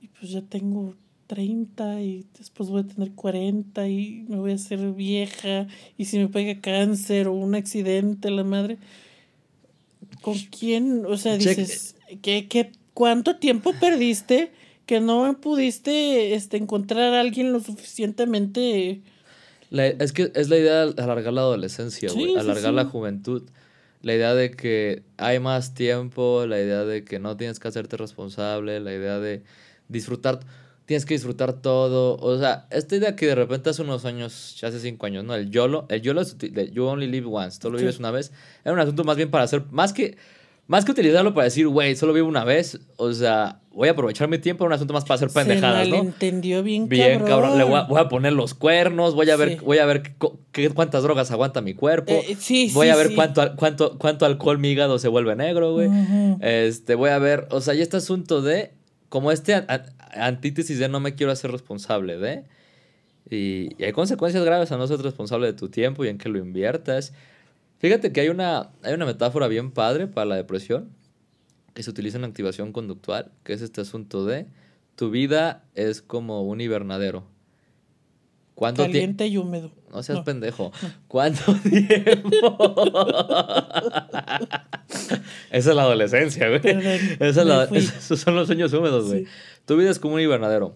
Y 0.00 0.06
pues 0.08 0.30
ya 0.30 0.42
tengo 0.42 0.94
30 1.26 2.00
y 2.00 2.26
después 2.38 2.70
voy 2.70 2.82
a 2.82 2.86
tener 2.86 3.12
40 3.12 3.88
y 3.88 4.24
me 4.28 4.36
voy 4.36 4.52
a 4.52 4.54
hacer 4.54 4.92
vieja. 4.92 5.66
Y 5.98 6.04
si 6.04 6.18
me 6.18 6.28
pega 6.28 6.60
cáncer 6.60 7.26
o 7.26 7.34
un 7.34 7.56
accidente, 7.56 8.30
la 8.30 8.44
madre. 8.44 8.78
¿Con 10.20 10.38
quién? 10.38 11.04
O 11.06 11.16
sea, 11.16 11.36
dices, 11.36 11.96
¿qué, 12.22 12.48
qué, 12.48 12.72
cuánto 12.94 13.36
tiempo 13.36 13.72
perdiste 13.80 14.52
que 14.86 15.00
no 15.00 15.40
pudiste 15.40 16.34
este, 16.34 16.56
encontrar 16.56 17.14
a 17.14 17.20
alguien 17.20 17.52
lo 17.52 17.60
suficientemente... 17.60 19.00
es 19.70 20.12
que 20.12 20.32
es 20.34 20.48
la 20.48 20.58
idea 20.58 20.86
de 20.86 21.02
alargar 21.02 21.32
la 21.32 21.42
adolescencia, 21.42 22.10
güey, 22.12 22.36
alargar 22.36 22.74
la 22.74 22.84
juventud. 22.84 23.42
La 24.02 24.14
idea 24.14 24.34
de 24.34 24.50
que 24.50 25.04
hay 25.16 25.38
más 25.38 25.74
tiempo, 25.74 26.44
la 26.46 26.58
idea 26.58 26.84
de 26.84 27.04
que 27.04 27.18
no 27.18 27.36
tienes 27.36 27.60
que 27.60 27.68
hacerte 27.68 27.96
responsable, 27.96 28.80
la 28.80 28.92
idea 28.92 29.20
de 29.20 29.42
disfrutar 29.88 30.40
tienes 30.90 31.06
que 31.06 31.14
disfrutar 31.14 31.52
todo. 31.52 32.16
O 32.16 32.36
sea, 32.36 32.66
esta 32.70 32.96
idea 32.96 33.14
que 33.14 33.28
de 33.28 33.36
repente 33.36 33.70
hace 33.70 33.80
unos 33.80 34.04
años, 34.04 34.56
ya 34.60 34.66
hace 34.66 34.80
cinco 34.80 35.06
años, 35.06 35.22
¿no? 35.22 35.36
El 35.36 35.48
YOLO, 35.48 35.86
el 35.88 36.02
YOLO 36.02 36.20
es 36.20 36.36
You 36.72 36.84
Only 36.84 37.06
Live 37.06 37.28
Once, 37.30 37.60
solo 37.62 37.78
vives 37.78 38.00
una 38.00 38.10
vez. 38.10 38.32
Era 38.64 38.72
un 38.72 38.80
asunto 38.80 39.04
más 39.04 39.16
bien 39.16 39.30
para 39.30 39.44
hacer, 39.44 39.62
más 39.70 39.92
que, 39.92 40.16
más 40.66 40.84
que 40.84 40.90
utilizarlo 40.90 41.32
para 41.32 41.44
decir, 41.44 41.68
güey, 41.68 41.94
solo 41.94 42.12
vivo 42.12 42.26
una 42.26 42.42
vez. 42.42 42.80
O 42.96 43.12
sea, 43.12 43.60
voy 43.70 43.86
a 43.86 43.92
aprovechar 43.92 44.26
mi 44.26 44.38
tiempo, 44.38 44.64
era 44.64 44.70
un 44.70 44.72
asunto 44.72 44.92
más 44.92 45.04
para 45.04 45.14
hacer 45.14 45.28
pendejadas, 45.28 45.84
Se 45.84 45.90
¿no? 45.92 45.98
entendió 45.98 46.64
bien, 46.64 46.88
bien 46.88 47.20
cabrón. 47.20 47.56
Le 47.56 47.62
voy 47.62 48.00
a, 48.00 48.08
poner 48.08 48.32
los 48.32 48.54
cuernos, 48.54 49.14
voy 49.14 49.30
a 49.30 49.36
ver, 49.36 49.60
voy 49.60 49.78
a 49.78 49.86
ver 49.86 50.02
qué, 50.50 50.70
cuántas 50.70 51.04
drogas 51.04 51.30
aguanta 51.30 51.60
mi 51.60 51.74
cuerpo. 51.74 52.10
Eh, 52.10 52.36
sí, 52.36 52.68
voy 52.74 52.88
a 52.88 52.96
ver 52.96 53.14
cuánto, 53.14 53.54
cuánto, 53.54 53.96
cuánto 53.96 54.26
alcohol 54.26 54.58
mi 54.58 54.70
hígado 54.70 54.98
se 54.98 55.06
vuelve 55.06 55.36
negro, 55.36 55.72
güey. 55.72 55.88
Este, 56.40 56.96
voy 56.96 57.10
a 57.10 57.20
ver, 57.20 57.46
o 57.52 57.60
sea, 57.60 57.74
y 57.74 57.80
este 57.80 57.98
asunto 57.98 58.42
de 58.42 58.79
como 59.10 59.32
este 59.32 59.66
antítesis 60.14 60.78
de 60.78 60.88
no 60.88 61.00
me 61.00 61.14
quiero 61.14 61.32
hacer 61.32 61.50
responsable 61.50 62.16
de. 62.16 62.44
Y, 63.28 63.82
hay 63.82 63.92
consecuencias 63.92 64.42
graves 64.44 64.72
a 64.72 64.78
no 64.78 64.86
ser 64.86 65.00
responsable 65.00 65.46
de 65.48 65.52
tu 65.52 65.68
tiempo 65.68 66.04
y 66.04 66.08
en 66.08 66.16
que 66.16 66.30
lo 66.30 66.38
inviertas. 66.38 67.12
Fíjate 67.78 68.12
que 68.12 68.22
hay 68.22 68.28
una, 68.28 68.70
hay 68.82 68.94
una 68.94 69.04
metáfora 69.04 69.48
bien 69.48 69.72
padre 69.72 70.06
para 70.06 70.26
la 70.26 70.36
depresión 70.36 70.90
que 71.74 71.82
se 71.82 71.90
utiliza 71.90 72.18
en 72.18 72.24
activación 72.24 72.72
conductual, 72.72 73.32
que 73.44 73.52
es 73.52 73.62
este 73.62 73.80
asunto 73.80 74.24
de 74.24 74.46
tu 74.94 75.10
vida 75.10 75.64
es 75.74 76.02
como 76.02 76.42
un 76.42 76.60
hibernadero. 76.60 77.26
Caliente 78.60 79.26
y 79.26 79.38
húmedo. 79.38 79.72
No 79.90 80.02
seas 80.02 80.20
pendejo. 80.20 80.70
¿Cuánto 81.08 81.54
tiempo? 81.62 82.74
Esa 85.50 85.70
es 85.70 85.76
la 85.76 85.82
adolescencia, 85.82 86.48
güey. 86.48 86.60
esos 87.20 88.20
son 88.20 88.36
los 88.36 88.46
sueños 88.46 88.72
húmedos, 88.72 89.08
güey. 89.08 89.26
Tu 89.64 89.76
vida 89.76 89.90
es 89.90 89.98
como 89.98 90.14
un 90.14 90.20
invernadero. 90.20 90.74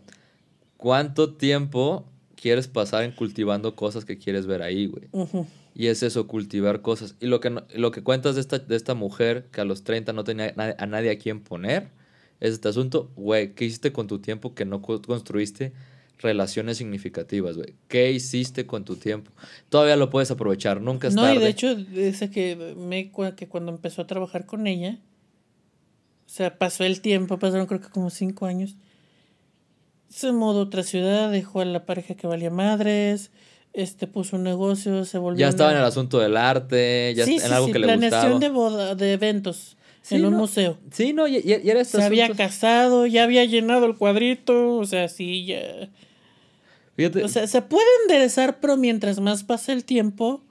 ¿Cuánto 0.76 1.32
tiempo 1.34 2.06
quieres 2.36 2.68
pasar 2.68 3.04
en 3.04 3.12
cultivando 3.12 3.74
cosas 3.74 4.04
que 4.04 4.18
quieres 4.18 4.46
ver 4.46 4.62
ahí, 4.62 4.86
güey? 4.86 5.08
Y 5.74 5.88
es 5.88 6.02
eso, 6.02 6.26
cultivar 6.26 6.82
cosas. 6.82 7.16
Y 7.20 7.26
lo 7.26 7.40
que, 7.40 7.54
lo 7.74 7.90
que 7.90 8.02
cuentas 8.02 8.34
de 8.34 8.40
esta, 8.40 8.58
de 8.58 8.76
esta 8.76 8.94
mujer 8.94 9.46
que 9.50 9.60
a 9.60 9.64
los 9.64 9.82
30 9.82 10.12
no 10.12 10.24
tenía 10.24 10.54
a 10.56 10.86
nadie 10.86 11.10
a 11.10 11.18
quien 11.18 11.40
poner, 11.40 11.88
es 12.40 12.52
este 12.52 12.68
asunto, 12.68 13.10
güey, 13.16 13.54
¿qué 13.54 13.64
hiciste 13.64 13.92
con 13.92 14.06
tu 14.06 14.18
tiempo 14.18 14.54
que 14.54 14.64
no 14.64 14.82
construiste? 14.82 15.72
Relaciones 16.18 16.78
significativas, 16.78 17.56
güey. 17.56 17.74
¿Qué 17.88 18.12
hiciste 18.12 18.66
con 18.66 18.84
tu 18.84 18.96
tiempo? 18.96 19.30
Todavía 19.68 19.96
lo 19.96 20.10
puedes 20.10 20.30
aprovechar, 20.30 20.80
nunca 20.80 21.08
es 21.08 21.14
no, 21.14 21.32
y 21.32 21.38
de 21.38 21.48
hecho, 21.48 21.74
dice 21.74 22.30
que, 22.30 22.74
me, 22.76 23.10
que 23.36 23.48
cuando 23.48 23.72
empezó 23.72 24.02
a 24.02 24.06
trabajar 24.06 24.46
con 24.46 24.66
ella, 24.66 24.98
o 26.26 26.28
sea, 26.28 26.58
pasó 26.58 26.84
el 26.84 27.00
tiempo, 27.00 27.38
pasaron 27.38 27.66
creo 27.66 27.80
que 27.80 27.88
como 27.88 28.10
cinco 28.10 28.46
años, 28.46 28.76
se 30.08 30.32
mudó 30.32 30.60
a 30.60 30.62
otra 30.62 30.82
ciudad, 30.82 31.30
dejó 31.30 31.60
a 31.60 31.64
la 31.64 31.86
pareja 31.86 32.14
que 32.14 32.26
valía 32.26 32.50
madres, 32.50 33.30
este 33.72 34.06
puso 34.06 34.36
un 34.36 34.44
negocio, 34.44 35.04
se 35.04 35.18
volvió... 35.18 35.40
Ya 35.40 35.48
estaba 35.48 35.72
en 35.72 35.78
el 35.78 35.84
asunto 35.84 36.20
del 36.20 36.36
arte, 36.36 37.12
ya 37.16 37.24
en 37.24 37.52
algo 37.52 37.72
que 37.72 37.78
le 37.80 37.96
gustaba. 37.96 38.38
de, 38.38 38.48
boda, 38.48 38.94
de 38.94 39.12
eventos 39.12 39.76
en 40.10 40.24
un 40.26 40.34
museo. 40.34 40.78
Sí, 40.90 41.12
no, 41.12 41.26
y, 41.26 41.36
era 41.46 41.84
Se 41.84 42.02
había 42.02 42.28
casado, 42.30 43.06
ya 43.06 43.24
había 43.24 43.44
llenado 43.44 43.86
el 43.86 43.96
cuadrito, 43.96 44.76
o 44.76 44.84
sea, 44.84 45.08
sí, 45.08 45.46
ya. 45.46 45.90
O 47.24 47.28
sea, 47.28 47.46
se 47.46 47.62
puede 47.62 47.86
enderezar, 48.02 48.60
pero 48.60 48.76
mientras 48.76 49.20
más 49.20 49.42
pase 49.44 49.72
el 49.72 49.84
tiempo, 49.84 50.42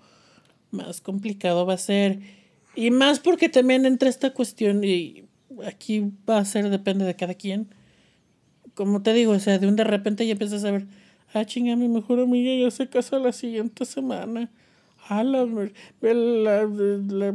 más 0.71 1.01
complicado 1.01 1.65
va 1.65 1.75
a 1.75 1.77
ser. 1.77 2.19
Y 2.75 2.91
más 2.91 3.19
porque 3.19 3.49
también 3.49 3.85
entra 3.85 4.09
esta 4.09 4.33
cuestión, 4.33 4.83
y 4.83 5.25
aquí 5.65 6.11
va 6.29 6.39
a 6.39 6.45
ser, 6.45 6.69
depende 6.69 7.05
de 7.05 7.15
cada 7.15 7.35
quien. 7.35 7.67
Como 8.73 9.03
te 9.03 9.13
digo, 9.13 9.33
o 9.33 9.39
sea, 9.39 9.59
de 9.59 9.67
un 9.67 9.75
de 9.75 9.83
repente 9.83 10.25
ya 10.25 10.31
empiezas 10.33 10.63
a 10.65 10.71
ver, 10.71 10.87
ah, 11.33 11.45
chinga, 11.45 11.75
mi 11.75 11.87
mejor 11.87 12.19
amiga 12.19 12.51
ya 12.55 12.71
se 12.71 12.89
casa 12.89 13.19
la 13.19 13.31
siguiente 13.31 13.85
semana. 13.85 14.51
La, 15.09 16.65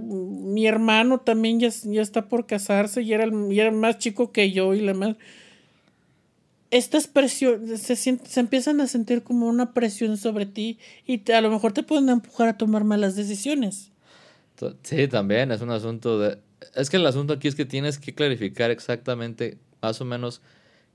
mi 0.07 0.67
hermano 0.67 1.19
también 1.21 1.61
ya, 1.61 1.69
ya, 1.85 2.03
está 2.03 2.29
por 2.29 2.47
casarse 2.47 3.03
y 3.03 3.13
era, 3.13 3.25
el, 3.25 3.53
y 3.53 3.61
era 3.61 3.71
más 3.71 3.99
chico 3.99 4.33
que 4.33 4.51
yo 4.53 4.75
y 4.75 4.81
la 4.81 4.95
más 4.95 5.17
estas 6.71 7.07
presiones 7.07 7.81
se, 7.81 7.97
se 7.97 8.41
empiezan 8.41 8.81
a 8.81 8.87
sentir 8.87 9.23
como 9.23 9.49
una 9.49 9.73
presión 9.73 10.17
sobre 10.17 10.47
ti 10.47 10.79
y 11.07 11.31
a 11.33 11.41
lo 11.41 11.51
mejor 11.51 11.73
te 11.73 11.83
pueden 11.83 12.09
empujar 12.09 12.49
a 12.49 12.59
tomar 12.59 12.85
malas 12.85 13.17
decisiones. 13.17 13.91
Sí, 14.83 15.09
también 15.09 15.53
es 15.53 15.61
un 15.61 15.71
asunto 15.71 16.19
de... 16.19 16.39
Es 16.75 16.91
que 16.91 16.97
el 16.97 17.07
asunto 17.07 17.33
aquí 17.33 17.49
es 17.49 17.55
que 17.55 17.65
tienes 17.65 17.99
que 17.99 18.15
clarificar 18.15 18.71
exactamente 18.71 19.59
más 19.81 20.01
o 20.01 20.05
menos 20.05 20.43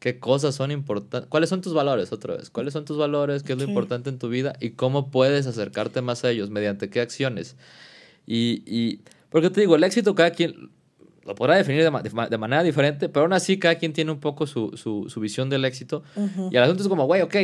qué 0.04 0.20
cosas 0.20 0.54
son 0.54 0.70
importantes, 0.70 1.30
cuáles 1.30 1.50
son 1.50 1.62
tus 1.62 1.74
valores 1.74 2.12
otra 2.12 2.36
vez, 2.36 2.50
cuáles 2.50 2.74
son 2.74 2.84
tus 2.84 2.98
valores, 2.98 3.42
qué 3.42 3.54
es 3.54 3.58
lo 3.58 3.63
importante 3.63 4.10
en 4.10 4.20
tu 4.20 4.28
vida 4.28 4.52
y 4.60 4.72
cómo 4.72 5.12
puedes 5.12 5.48
acercarte 5.48 6.02
más 6.02 6.26
a 6.26 6.30
ellos, 6.30 6.50
mediante 6.50 6.89
qué 6.89 7.00
acciones. 7.00 7.56
Y, 8.28 8.63
y 8.66 9.00
porque 9.30 9.50
te 9.50 9.62
digo, 9.62 9.78
el 9.78 9.84
éxito 9.86 10.13
cada 10.13 10.32
quien 10.32 10.72
lo 11.24 11.36
podrá 11.36 11.56
definir 11.56 11.89
de, 11.89 12.38
manera 12.38 12.63
diferente, 12.63 13.08
pero 13.08 13.24
aún 13.24 13.32
así 13.32 13.58
cada 13.58 13.76
quien 13.76 13.94
tiene 13.94 14.12
un 14.12 14.20
poco 14.20 14.46
su, 14.46 14.76
su, 14.76 15.06
su 15.08 15.22
visión 15.22 15.50
del 15.50 15.63
éxito. 15.63 16.04
Y 16.52 16.58
el 16.58 16.63
asunto 16.63 16.84
es 16.84 16.89
como, 16.89 17.06
güey, 17.06 17.22
ok, 17.22 17.36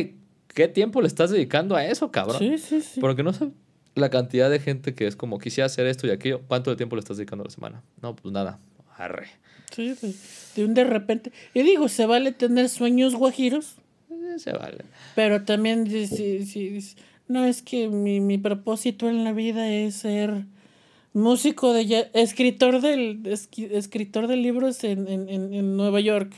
¿qué 0.48 0.68
tiempo 0.68 1.00
le 1.00 1.06
estás 1.06 1.30
dedicando 1.30 1.76
a 1.76 1.86
eso, 1.86 2.10
cabrón? 2.10 2.40
Sí, 2.40 2.58
sí, 2.58 2.82
sí. 2.82 3.00
Porque 3.00 3.22
no 3.22 3.32
sé 3.32 3.48
la 3.94 4.10
cantidad 4.10 4.50
de 4.50 4.60
gente 4.60 4.94
que 4.94 5.06
es 5.06 5.16
como, 5.16 5.38
quisiera 5.38 5.64
hacer 5.64 5.86
esto 5.86 6.06
y 6.06 6.10
aquello, 6.10 6.42
¿cuánto 6.46 6.68
de 6.68 6.76
tiempo 6.76 6.94
le 6.96 7.00
estás 7.00 7.16
dedicando 7.16 7.42
a 7.42 7.46
la 7.46 7.50
semana? 7.50 7.82
No, 8.02 8.14
pues 8.14 8.32
nada, 8.32 8.58
arre. 9.04 9.28
Sí, 9.70 9.94
pues, 10.00 10.52
de 10.56 10.64
un 10.64 10.74
de 10.74 10.84
repente. 10.84 11.32
Y 11.54 11.62
digo, 11.62 11.88
se 11.88 12.06
vale 12.06 12.32
tener 12.32 12.68
sueños 12.68 13.14
guajiros. 13.14 13.76
Eh, 14.10 14.38
se 14.38 14.52
vale. 14.52 14.84
Pero 15.14 15.44
también, 15.44 15.88
si, 15.88 16.44
si, 16.44 16.96
no 17.28 17.44
es 17.44 17.62
que 17.62 17.88
mi, 17.88 18.20
mi 18.20 18.38
propósito 18.38 19.08
en 19.08 19.24
la 19.24 19.32
vida 19.32 19.68
es 19.68 19.96
ser 19.96 20.44
músico 21.12 21.72
de 21.72 22.08
escritor 22.14 22.80
del 22.80 23.20
escritor 23.26 24.26
de 24.26 24.36
libros 24.36 24.84
en, 24.84 25.08
en, 25.08 25.28
en, 25.28 25.76
Nueva 25.76 26.00
York. 26.00 26.32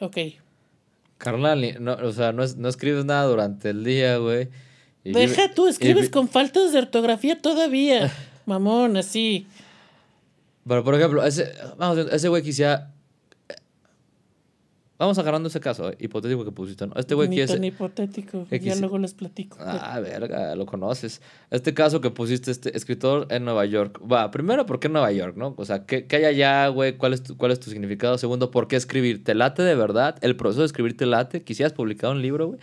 Ok. 0.00 0.18
Carnal, 1.18 1.82
no, 1.82 1.94
o 1.94 2.12
sea, 2.12 2.32
no, 2.32 2.44
no 2.56 2.68
escribes 2.68 3.04
nada 3.04 3.24
durante 3.24 3.70
el 3.70 3.84
día, 3.84 4.18
güey. 4.18 4.48
Deja 5.04 5.54
tú, 5.54 5.68
escribes 5.68 6.10
con 6.10 6.28
faltas 6.28 6.72
de 6.72 6.78
ortografía 6.78 7.38
todavía. 7.40 8.12
Mamón, 8.46 8.96
así. 8.96 9.46
Pero, 10.66 10.84
por 10.84 10.94
ejemplo, 10.94 11.24
ese, 11.24 11.52
vamos, 11.78 11.98
ese 11.98 12.28
güey 12.28 12.42
quisiera 12.42 12.92
Vamos 14.98 15.18
agarrando 15.18 15.48
ese 15.48 15.60
caso 15.60 15.90
eh, 15.90 15.96
hipotético 16.00 16.44
que 16.44 16.52
pusiste, 16.52 16.86
¿no? 16.86 16.94
Este 16.96 17.14
güey 17.14 17.28
que 17.28 17.42
es... 17.42 17.52
tan 17.52 17.62
hipotético, 17.62 18.46
ya 18.50 18.76
luego 18.76 18.96
les 18.98 19.12
platico. 19.12 19.58
Ah, 19.60 20.00
verga, 20.00 20.54
lo 20.56 20.64
conoces. 20.64 21.20
Este 21.50 21.74
caso 21.74 22.00
que 22.00 22.10
pusiste, 22.10 22.50
este 22.50 22.74
escritor 22.74 23.26
en 23.30 23.44
Nueva 23.44 23.66
York. 23.66 24.00
Va, 24.10 24.30
primero, 24.30 24.64
¿por 24.64 24.80
qué 24.80 24.86
en 24.86 24.94
Nueva 24.94 25.12
York, 25.12 25.36
no? 25.36 25.54
O 25.58 25.64
sea, 25.66 25.84
¿qué, 25.84 26.06
qué 26.06 26.16
hay 26.16 26.24
allá, 26.24 26.68
güey? 26.68 26.96
¿Cuál 26.96 27.12
es, 27.12 27.22
tu, 27.22 27.36
¿Cuál 27.36 27.52
es 27.52 27.60
tu 27.60 27.70
significado? 27.70 28.16
Segundo, 28.16 28.50
¿por 28.50 28.68
qué 28.68 28.76
escribir? 28.76 29.22
¿Te 29.22 29.34
late 29.34 29.62
de 29.62 29.74
verdad? 29.74 30.16
¿El 30.22 30.34
proceso 30.34 30.60
de 30.60 30.66
escribir 30.66 30.96
te 30.96 31.04
late? 31.04 31.42
¿Quisieras 31.42 31.74
publicar 31.74 32.10
un 32.10 32.22
libro, 32.22 32.48
güey? 32.48 32.60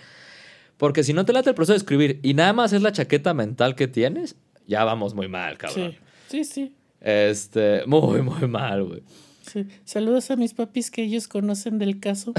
Porque 0.78 1.04
si 1.04 1.14
no 1.14 1.26
te 1.26 1.34
late 1.34 1.50
el 1.50 1.56
proceso 1.56 1.74
de 1.74 1.78
escribir 1.78 2.20
y 2.24 2.34
nada 2.34 2.52
más 2.52 2.74
es 2.74 2.82
la 2.82 2.92
chaqueta 2.92 3.36
mental 3.36 3.76
que 3.76 3.88
tienes, 3.88 4.36
ya 4.66 4.84
vamos 4.84 5.14
muy 5.14 5.28
mal, 5.28 5.60
cabrón. 5.60 5.92
Sí, 6.30 6.44
sí, 6.44 6.44
sí. 6.44 6.76
Este, 7.04 7.86
muy, 7.86 8.22
muy 8.22 8.48
mal, 8.48 8.84
güey. 8.86 9.04
Saludos 9.84 10.32
a 10.32 10.38
mis 10.38 10.54
papis 10.54 10.90
que 10.90 11.04
ellos 11.04 11.28
conocen 11.28 11.78
del 11.78 12.00
caso. 12.00 12.34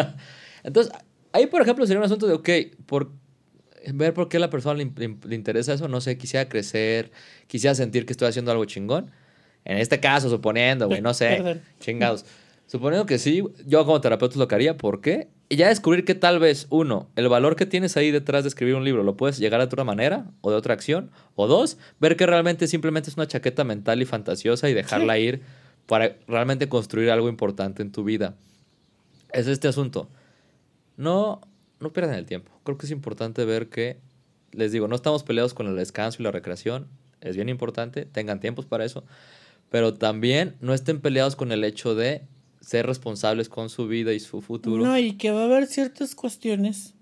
Entonces, 0.64 0.92
ahí 1.32 1.46
por 1.46 1.60
ejemplo 1.60 1.86
sería 1.86 2.00
un 2.00 2.06
asunto 2.06 2.26
de, 2.26 2.32
ok, 2.32 2.48
por 2.86 3.12
ver 3.92 4.14
por 4.14 4.28
qué 4.28 4.38
a 4.38 4.40
la 4.40 4.50
persona 4.50 4.82
le, 4.82 5.34
interesa 5.34 5.74
eso, 5.74 5.88
no 5.88 6.00
sé, 6.00 6.16
quisiera 6.16 6.48
crecer, 6.48 7.12
quisiera 7.46 7.74
sentir 7.74 8.06
que 8.06 8.12
estoy 8.14 8.28
haciendo 8.28 8.50
algo 8.50 8.64
chingón. 8.64 9.10
En 9.64 9.76
este 9.76 10.00
caso, 10.00 10.30
suponiendo, 10.30 10.88
güey, 10.88 11.02
no 11.02 11.12
sé, 11.12 11.60
chingados. 11.80 12.24
Suponiendo 12.66 13.04
que 13.04 13.18
sí, 13.18 13.42
yo 13.66 13.84
como 13.84 14.00
terapeuta 14.00 14.38
lo 14.38 14.48
que 14.48 14.54
haría, 14.54 14.76
¿por 14.76 15.02
qué? 15.02 15.28
Y 15.50 15.56
ya 15.56 15.68
descubrir 15.68 16.04
que 16.04 16.14
tal 16.14 16.38
vez, 16.38 16.66
uno, 16.68 17.08
el 17.16 17.28
valor 17.28 17.56
que 17.56 17.64
tienes 17.64 17.96
ahí 17.96 18.10
detrás 18.10 18.44
de 18.44 18.48
escribir 18.48 18.74
un 18.74 18.84
libro 18.84 19.02
lo 19.02 19.16
puedes 19.16 19.38
llegar 19.38 19.60
de 19.60 19.64
otra 19.64 19.82
manera 19.82 20.26
o 20.42 20.50
de 20.50 20.56
otra 20.56 20.74
acción. 20.74 21.10
O 21.36 21.46
dos, 21.46 21.78
ver 22.00 22.16
que 22.16 22.26
realmente 22.26 22.66
simplemente 22.66 23.08
es 23.08 23.16
una 23.16 23.26
chaqueta 23.26 23.64
mental 23.64 24.02
y 24.02 24.04
fantasiosa 24.04 24.68
y 24.68 24.74
dejarla 24.74 25.18
ir 25.18 25.40
para 25.86 26.16
realmente 26.26 26.68
construir 26.68 27.10
algo 27.10 27.30
importante 27.30 27.80
en 27.82 27.92
tu 27.92 28.04
vida. 28.04 28.36
Es 29.32 29.46
este 29.46 29.68
asunto. 29.68 30.10
No, 30.98 31.40
no 31.80 31.92
pierdan 31.94 32.16
el 32.16 32.26
tiempo. 32.26 32.52
Creo 32.64 32.76
que 32.76 32.84
es 32.84 32.92
importante 32.92 33.46
ver 33.46 33.70
que, 33.70 33.98
les 34.52 34.70
digo, 34.70 34.86
no 34.86 34.96
estamos 34.96 35.22
peleados 35.22 35.54
con 35.54 35.66
el 35.66 35.76
descanso 35.76 36.20
y 36.20 36.24
la 36.24 36.30
recreación. 36.30 36.88
Es 37.22 37.36
bien 37.36 37.48
importante, 37.48 38.04
tengan 38.04 38.40
tiempos 38.40 38.66
para 38.66 38.84
eso. 38.84 39.02
Pero 39.70 39.94
también 39.94 40.56
no 40.60 40.74
estén 40.74 41.00
peleados 41.00 41.36
con 41.36 41.52
el 41.52 41.64
hecho 41.64 41.94
de 41.94 42.22
ser 42.60 42.86
responsables 42.86 43.48
con 43.48 43.70
su 43.70 43.86
vida 43.88 44.12
y 44.12 44.20
su 44.20 44.40
futuro. 44.40 44.84
No, 44.84 44.98
y 44.98 45.12
que 45.12 45.30
va 45.30 45.42
a 45.42 45.44
haber 45.44 45.66
ciertas 45.66 46.14
cuestiones. 46.14 46.94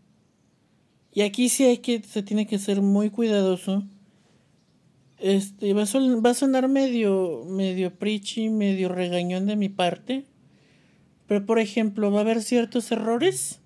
Y 1.13 1.23
aquí 1.23 1.49
sí 1.49 1.65
hay 1.65 1.79
que, 1.79 2.03
se 2.03 2.23
tiene 2.23 2.47
que 2.47 2.59
ser 2.59 2.83
muy 2.83 3.11
cuidadoso 3.11 3.85
este, 5.19 5.73
va 5.73 5.83
a, 5.83 6.35
sonar 6.35 6.69
medio, 6.69 7.45
medio 7.47 7.95
preachy, 7.95 8.49
medio 8.49 8.89
regañón 8.89 9.47
de 9.47 9.57
mi 9.57 9.69
parte. 9.69 10.27
Pero, 11.27 11.45
por 11.47 11.59
ejemplo, 11.59 12.11
va 12.11 12.19
a 12.19 12.23
haber 12.23 12.43
ciertos 12.43 12.93
errores 12.93 13.61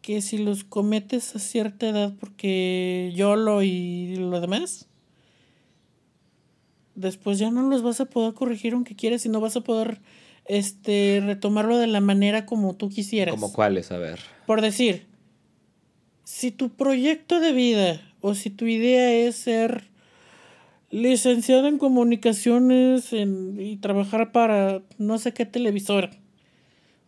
que 0.00 0.22
si 0.22 0.38
los 0.38 0.64
cometes 0.64 1.36
a 1.36 1.38
cierta 1.38 1.88
edad, 1.88 2.14
porque 2.18 3.12
yo 3.14 3.36
lo 3.36 3.62
y 3.62 4.16
lo 4.16 4.40
demás, 4.40 4.88
después 6.94 7.38
ya 7.38 7.50
no 7.50 7.62
los 7.68 7.82
vas 7.82 8.00
a 8.00 8.06
poder 8.06 8.32
corregir 8.32 8.72
aunque 8.72 8.96
quieras 8.96 9.26
y 9.26 9.28
no 9.28 9.40
vas 9.40 9.56
a 9.56 9.60
poder 9.60 10.00
este, 10.48 11.22
retomarlo 11.24 11.78
de 11.78 11.86
la 11.86 12.00
manera 12.00 12.46
como 12.46 12.74
tú 12.74 12.88
quisieras. 12.88 13.34
¿Como 13.34 13.52
cuáles? 13.52 13.92
A 13.92 13.98
ver. 13.98 14.18
Por 14.46 14.60
decir, 14.60 15.06
si 16.24 16.50
tu 16.50 16.70
proyecto 16.70 17.40
de 17.40 17.52
vida 17.52 18.00
o 18.20 18.34
si 18.34 18.50
tu 18.50 18.66
idea 18.66 19.12
es 19.12 19.36
ser 19.36 19.84
licenciado 20.90 21.68
en 21.68 21.78
comunicaciones 21.78 23.12
y 23.12 23.76
trabajar 23.76 24.32
para 24.32 24.82
no 24.96 25.18
sé 25.18 25.32
qué 25.32 25.44
televisora. 25.44 26.10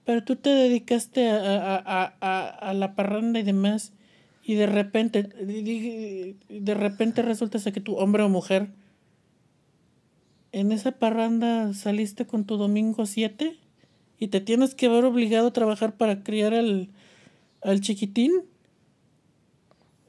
Pero 0.04 0.24
tú 0.24 0.36
te 0.36 0.50
dedicaste 0.50 1.30
a, 1.30 2.72
la 2.74 2.94
parranda 2.94 3.38
y 3.38 3.42
demás 3.42 3.92
y 4.42 4.54
de 4.54 4.66
repente, 4.66 5.22
de 5.22 6.74
repente 6.74 7.22
resulta 7.22 7.58
que 7.72 7.80
tu 7.80 7.96
hombre 7.96 8.22
o 8.22 8.28
mujer, 8.28 8.70
en 10.52 10.72
esa 10.72 10.92
parranda 10.92 11.72
saliste 11.74 12.26
con 12.26 12.44
tu 12.44 12.56
domingo 12.56 13.06
7 13.06 13.56
y 14.18 14.28
te 14.28 14.40
tienes 14.40 14.74
que 14.74 14.88
ver 14.88 15.04
obligado 15.04 15.48
a 15.48 15.52
trabajar 15.52 15.96
para 15.96 16.22
criar 16.22 16.54
al, 16.54 16.88
al 17.62 17.80
chiquitín 17.80 18.44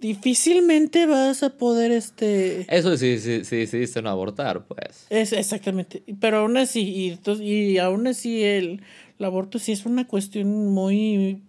difícilmente 0.01 1.05
vas 1.05 1.43
a 1.43 1.51
poder 1.51 1.91
este 1.91 2.65
eso 2.75 2.97
sí 2.97 3.19
sí 3.19 3.45
sí 3.45 3.67
sí 3.67 4.01
no 4.01 4.09
abortar 4.09 4.65
pues. 4.65 5.05
Es 5.09 5.31
exactamente. 5.31 6.03
Pero 6.19 6.39
aún 6.39 6.57
así 6.57 6.81
y, 6.81 7.43
y 7.43 7.77
aún 7.77 8.07
así 8.07 8.43
el, 8.43 8.81
aborto 9.19 9.59
sí 9.59 9.71
es 9.71 9.85
una 9.85 10.07
cuestión 10.07 10.73
muy 10.73 11.43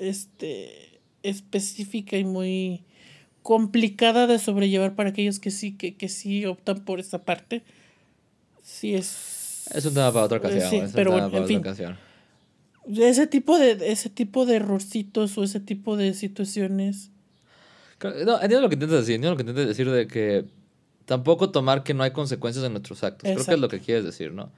este 0.00 1.00
específica 1.22 2.18
y 2.18 2.24
muy 2.24 2.82
complicada 3.42 4.26
de 4.26 4.40
sobrellevar 4.40 4.96
para 4.96 5.10
aquellos 5.10 5.38
que 5.38 5.52
sí 5.52 5.76
que, 5.76 5.94
que 5.94 6.08
sí 6.08 6.44
optan 6.44 6.84
por 6.84 6.98
esa 6.98 7.24
parte 7.24 7.62
sí 8.66 8.94
es 8.94 9.64
es 9.74 9.84
un 9.84 9.94
tema 9.94 10.12
para 10.12 10.26
otra 10.26 10.38
ocasión 10.38 10.68
sí, 10.68 10.92
pero 10.94 11.12
bueno, 11.12 11.30
en 11.32 11.46
fin, 11.46 11.62
ese 12.98 13.26
tipo 13.26 13.58
de 13.58 13.78
ese 13.90 14.10
tipo 14.10 14.44
de 14.46 14.56
errorcitos 14.56 15.38
o 15.38 15.44
ese 15.44 15.60
tipo 15.60 15.96
de 15.96 16.14
situaciones 16.14 17.10
no, 18.02 18.34
entiendo 18.34 18.60
lo 18.60 18.68
que 18.68 18.74
intentas 18.74 18.98
decir, 19.00 19.14
entiendo 19.14 19.30
lo 19.30 19.36
que 19.36 19.42
intentas 19.42 19.66
decir 19.66 19.90
de 19.90 20.06
que 20.06 20.44
tampoco 21.06 21.50
tomar 21.50 21.82
que 21.82 21.94
no 21.94 22.02
hay 22.02 22.10
consecuencias 22.10 22.64
en 22.64 22.72
nuestros 22.72 23.02
actos. 23.02 23.30
Creo 23.30 23.44
que 23.44 23.54
es 23.54 23.60
lo 23.60 23.68
que 23.68 23.80
quieres 23.80 24.04
decir, 24.04 24.32
¿no? 24.32 24.50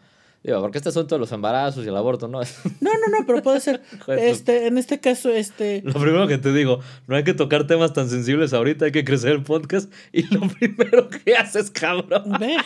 Digo, 0.42 0.61
porque 0.61 0.79
este 0.79 0.90
asunto 0.90 1.16
de 1.16 1.18
los 1.18 1.33
embarazos 1.33 1.85
y 1.85 1.88
el 1.88 1.97
aborto, 1.97 2.29
¿no? 2.29 2.40
No, 2.81 2.90
no, 2.92 3.18
no, 3.18 3.27
pero 3.27 3.42
puede 3.42 3.61
ser. 3.61 3.83
este, 4.09 4.66
en 4.66 4.79
este 4.79 5.01
caso, 5.01 5.31
este. 5.31 5.83
Lo 5.85 5.94
primero 5.94 6.27
que 6.27 6.38
te 6.38 6.53
digo, 6.53 6.81
no 7.07 7.16
hay 7.16 7.25
que 7.25 7.35
tocar 7.35 7.66
temas 7.66 7.92
tan 7.92 8.09
sensibles 8.09 8.53
ahorita, 8.53 8.87
hay 8.87 8.92
que 8.92 9.05
crecer 9.05 9.33
el 9.33 9.42
podcast. 9.42 9.92
Y 10.12 10.23
lo 10.35 10.40
primero 10.61 11.09
que 11.09 11.35
haces, 11.37 11.71
cabrón. 11.71 12.37
Ve. 12.38 12.57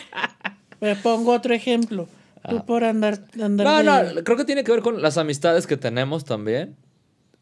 Me 0.83 0.95
pongo 0.95 1.31
otro 1.31 1.53
ejemplo. 1.53 2.07
Tú 2.49 2.57
Ah. 2.57 2.65
por 2.65 2.83
andar, 2.83 3.21
andar 3.41 3.65
No, 3.85 4.03
de- 4.03 4.13
no, 4.15 4.23
creo 4.23 4.35
que 4.37 4.43
tiene 4.45 4.63
que 4.65 4.71
ver 4.73 4.81
con 4.81 5.01
las 5.01 5.17
amistades 5.17 5.65
que 5.65 5.77
tenemos 5.77 6.25
también. 6.25 6.75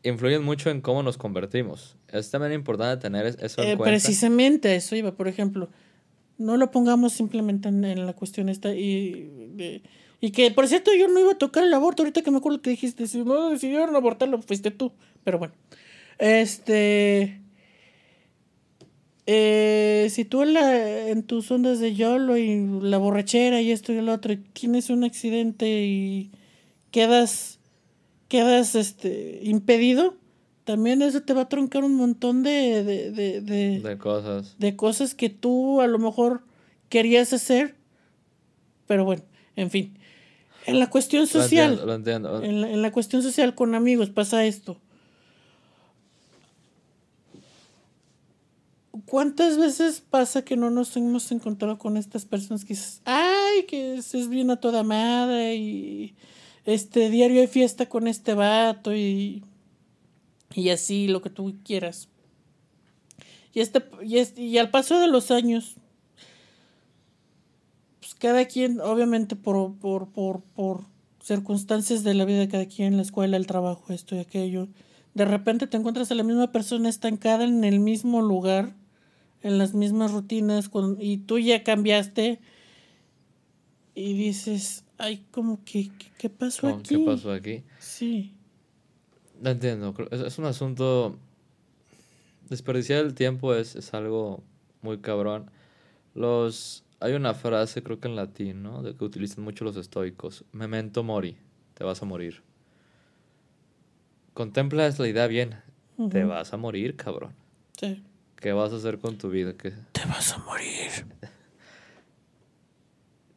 Influyen 0.04 0.44
mucho 0.44 0.70
en 0.70 0.82
cómo 0.82 1.02
nos 1.04 1.18
convertimos. 1.18 1.96
Es 2.08 2.30
también 2.30 2.54
importante 2.54 3.02
tener 3.02 3.26
es- 3.26 3.38
eso 3.42 3.62
en 3.64 3.70
Eh, 3.70 3.78
cuenta. 3.78 3.92
precisamente 3.92 4.76
eso 4.76 4.96
iba, 4.96 5.12
por 5.12 5.28
ejemplo. 5.28 5.70
No 6.38 6.58
lo 6.58 6.72
pongamos 6.72 7.14
simplemente 7.14 7.70
en, 7.70 7.84
en 7.84 8.06
la 8.06 8.14
cuestión 8.14 8.48
esta 8.50 8.74
y, 8.76 9.30
de- 9.56 9.82
y 10.20 10.32
que, 10.32 10.52
por 10.52 10.68
cierto, 10.68 10.92
yo 10.98 11.08
no 11.08 11.20
iba 11.20 11.32
a 11.32 11.38
tocar 11.38 11.64
el 11.64 11.74
aborto. 11.74 12.04
Ahorita 12.04 12.22
que 12.22 12.30
me 12.32 12.38
acuerdo 12.38 12.62
que 12.62 12.70
dijiste, 12.72 13.08
si 13.08 13.24
no 13.24 13.50
decidieron 13.50 13.96
abortarlo, 13.96 14.40
fuiste 14.42 14.70
tú. 14.72 14.92
Pero 15.24 15.40
bueno. 15.40 15.54
Este... 16.20 17.41
eh, 19.34 20.08
si 20.10 20.26
tú 20.26 20.42
en, 20.44 20.54
la- 20.54 21.08
en 21.10 21.24
tus 21.24 21.50
ondas 21.52 21.80
de 21.80 21.94
YOLO 21.96 22.36
y 22.38 22.68
la 22.82 22.98
borrachera 22.98 23.62
y 23.62 23.72
esto 23.72 23.94
y 23.94 23.98
el 23.98 24.10
otro, 24.10 24.34
y 24.34 24.38
tienes 24.38 24.90
un 24.90 25.04
accidente 25.06 25.86
y 25.86 26.32
quedas, 26.92 27.60
quedas 28.28 28.76
este, 28.76 29.40
impedido, 29.44 30.16
también 30.66 31.02
eso 31.02 31.22
te 31.22 31.34
va 31.34 31.44
a 31.44 31.50
troncar 31.50 31.84
un 31.84 31.96
montón 31.96 32.44
de, 32.44 32.84
de, 32.84 33.12
de, 33.12 33.42
de, 33.42 33.80
De 33.80 33.98
cosas. 33.98 34.56
de 34.60 34.76
cosas 34.76 35.16
que 35.16 35.30
tú 35.30 35.82
a 35.82 35.88
lo 35.88 35.98
mejor 36.00 36.44
querías 36.90 37.32
hacer, 37.32 37.76
pero 38.88 39.06
bueno, 39.06 39.24
en 39.56 39.70
fin. 39.70 39.98
En 40.66 40.78
la 40.80 40.90
cuestión 40.90 41.22
Lo 41.24 41.28
social, 41.28 41.72
entiendo, 41.72 41.86
lo 41.88 41.94
entiendo. 41.96 42.44
en 42.44 42.62
la, 42.62 42.70
en 42.70 42.82
la 42.82 42.92
cuestión 42.92 43.24
social 43.24 43.56
con 43.56 43.74
amigos 43.76 44.10
pasa 44.10 44.46
esto. 44.46 44.78
¿Cuántas 49.12 49.58
veces 49.58 50.00
pasa 50.10 50.46
que 50.46 50.56
no 50.56 50.70
nos 50.70 50.96
hemos 50.96 51.34
encontrado 51.34 51.78
con 51.78 51.98
estas 51.98 52.24
personas 52.24 52.64
que 52.64 52.76
dices, 52.76 53.02
ay, 53.04 53.66
que 53.68 53.96
es 53.96 54.30
bien 54.30 54.50
a 54.52 54.56
toda 54.56 54.84
madre 54.84 55.58
y 55.58 56.16
este 56.64 57.10
diario 57.10 57.42
hay 57.42 57.48
fiesta 57.48 57.90
con 57.90 58.08
este 58.08 58.36
vato 58.36 58.96
y, 58.96 59.44
y 60.56 60.70
así, 60.70 61.10
lo 61.10 61.22
que 61.22 61.30
tú 61.30 61.54
quieras? 61.66 62.08
Y, 63.54 63.60
este, 63.60 63.84
y, 64.02 64.20
este- 64.20 64.44
y 64.44 64.58
al 64.60 64.70
paso 64.70 64.98
de 65.02 65.10
los 65.10 65.30
años, 65.30 65.76
pues 68.00 68.16
cada 68.16 68.46
quien, 68.46 68.80
obviamente 68.80 69.36
por, 69.36 69.76
por, 69.76 70.08
por, 70.08 70.40
por 70.56 70.86
circunstancias 71.22 72.06
de 72.06 72.14
la 72.14 72.24
vida 72.24 72.40
de 72.40 72.48
cada 72.48 72.66
quien, 72.66 72.96
la 72.96 73.04
escuela, 73.04 73.36
el 73.36 73.46
trabajo, 73.46 73.92
esto 73.92 74.16
y 74.16 74.20
aquello, 74.20 74.70
de 75.16 75.26
repente 75.26 75.68
te 75.68 75.76
encuentras 75.76 76.10
a 76.12 76.16
la 76.16 76.24
misma 76.24 76.54
persona 76.54 76.88
estancada 76.88 77.44
en 77.44 77.66
el 77.66 77.82
mismo 77.82 78.22
lugar, 78.22 78.80
en 79.44 79.58
las 79.58 79.74
mismas 79.74 80.12
rutinas, 80.12 80.70
con, 80.70 80.98
y 81.00 81.18
tú 81.18 81.40
ya 81.40 81.64
cambiaste 81.64 82.40
y 83.96 84.14
dices, 84.14 84.86
ay, 84.98 85.26
como 85.32 85.64
que, 85.64 85.92
¿qué, 86.18 86.30
pasó 86.30 86.62
¿Cómo? 86.62 86.76
aquí? 86.78 86.98
¿Qué 86.98 87.06
pasó 87.06 87.32
aquí? 87.32 87.64
Sí, 87.80 88.34
No 89.42 89.50
entiendo. 89.50 89.94
Es, 90.12 90.22
es 90.22 90.38
un 90.38 90.46
asunto. 90.46 91.18
Desperdiciar 92.50 93.06
el 93.06 93.14
tiempo 93.14 93.56
es, 93.56 93.76
es 93.76 93.94
algo 93.94 94.44
muy 94.82 95.00
cabrón. 95.00 95.50
Los. 96.14 96.84
Hay 97.00 97.14
una 97.14 97.34
frase, 97.34 97.82
creo 97.82 98.00
que 98.00 98.08
en 98.08 98.16
latín, 98.16 98.62
¿no? 98.62 98.84
De 98.84 98.96
que 98.96 99.04
utilizan 99.04 99.44
mucho 99.44 99.66
los 99.66 99.76
estoicos. 99.76 100.46
Memento 100.52 101.02
mori. 101.04 101.36
Te 101.74 101.84
vas 101.84 102.02
a 102.04 102.06
morir. 102.06 102.44
Contempla 104.36 104.88
la 104.88 105.08
idea 105.08 105.26
bien. 105.26 105.56
Te 106.12 106.24
vas 106.24 106.54
a 106.54 106.58
morir, 106.58 106.96
cabrón. 106.96 107.34
sí. 107.80 108.04
¿Qué 108.42 108.52
vas 108.54 108.74
a 108.74 108.78
hacer 108.78 108.98
con 109.00 109.18
tu 109.20 109.30
vida? 109.30 109.54
¿Qué, 109.54 109.72
Te 109.92 110.04
vas 110.08 110.34
a 110.34 110.40
morir. 110.40 110.90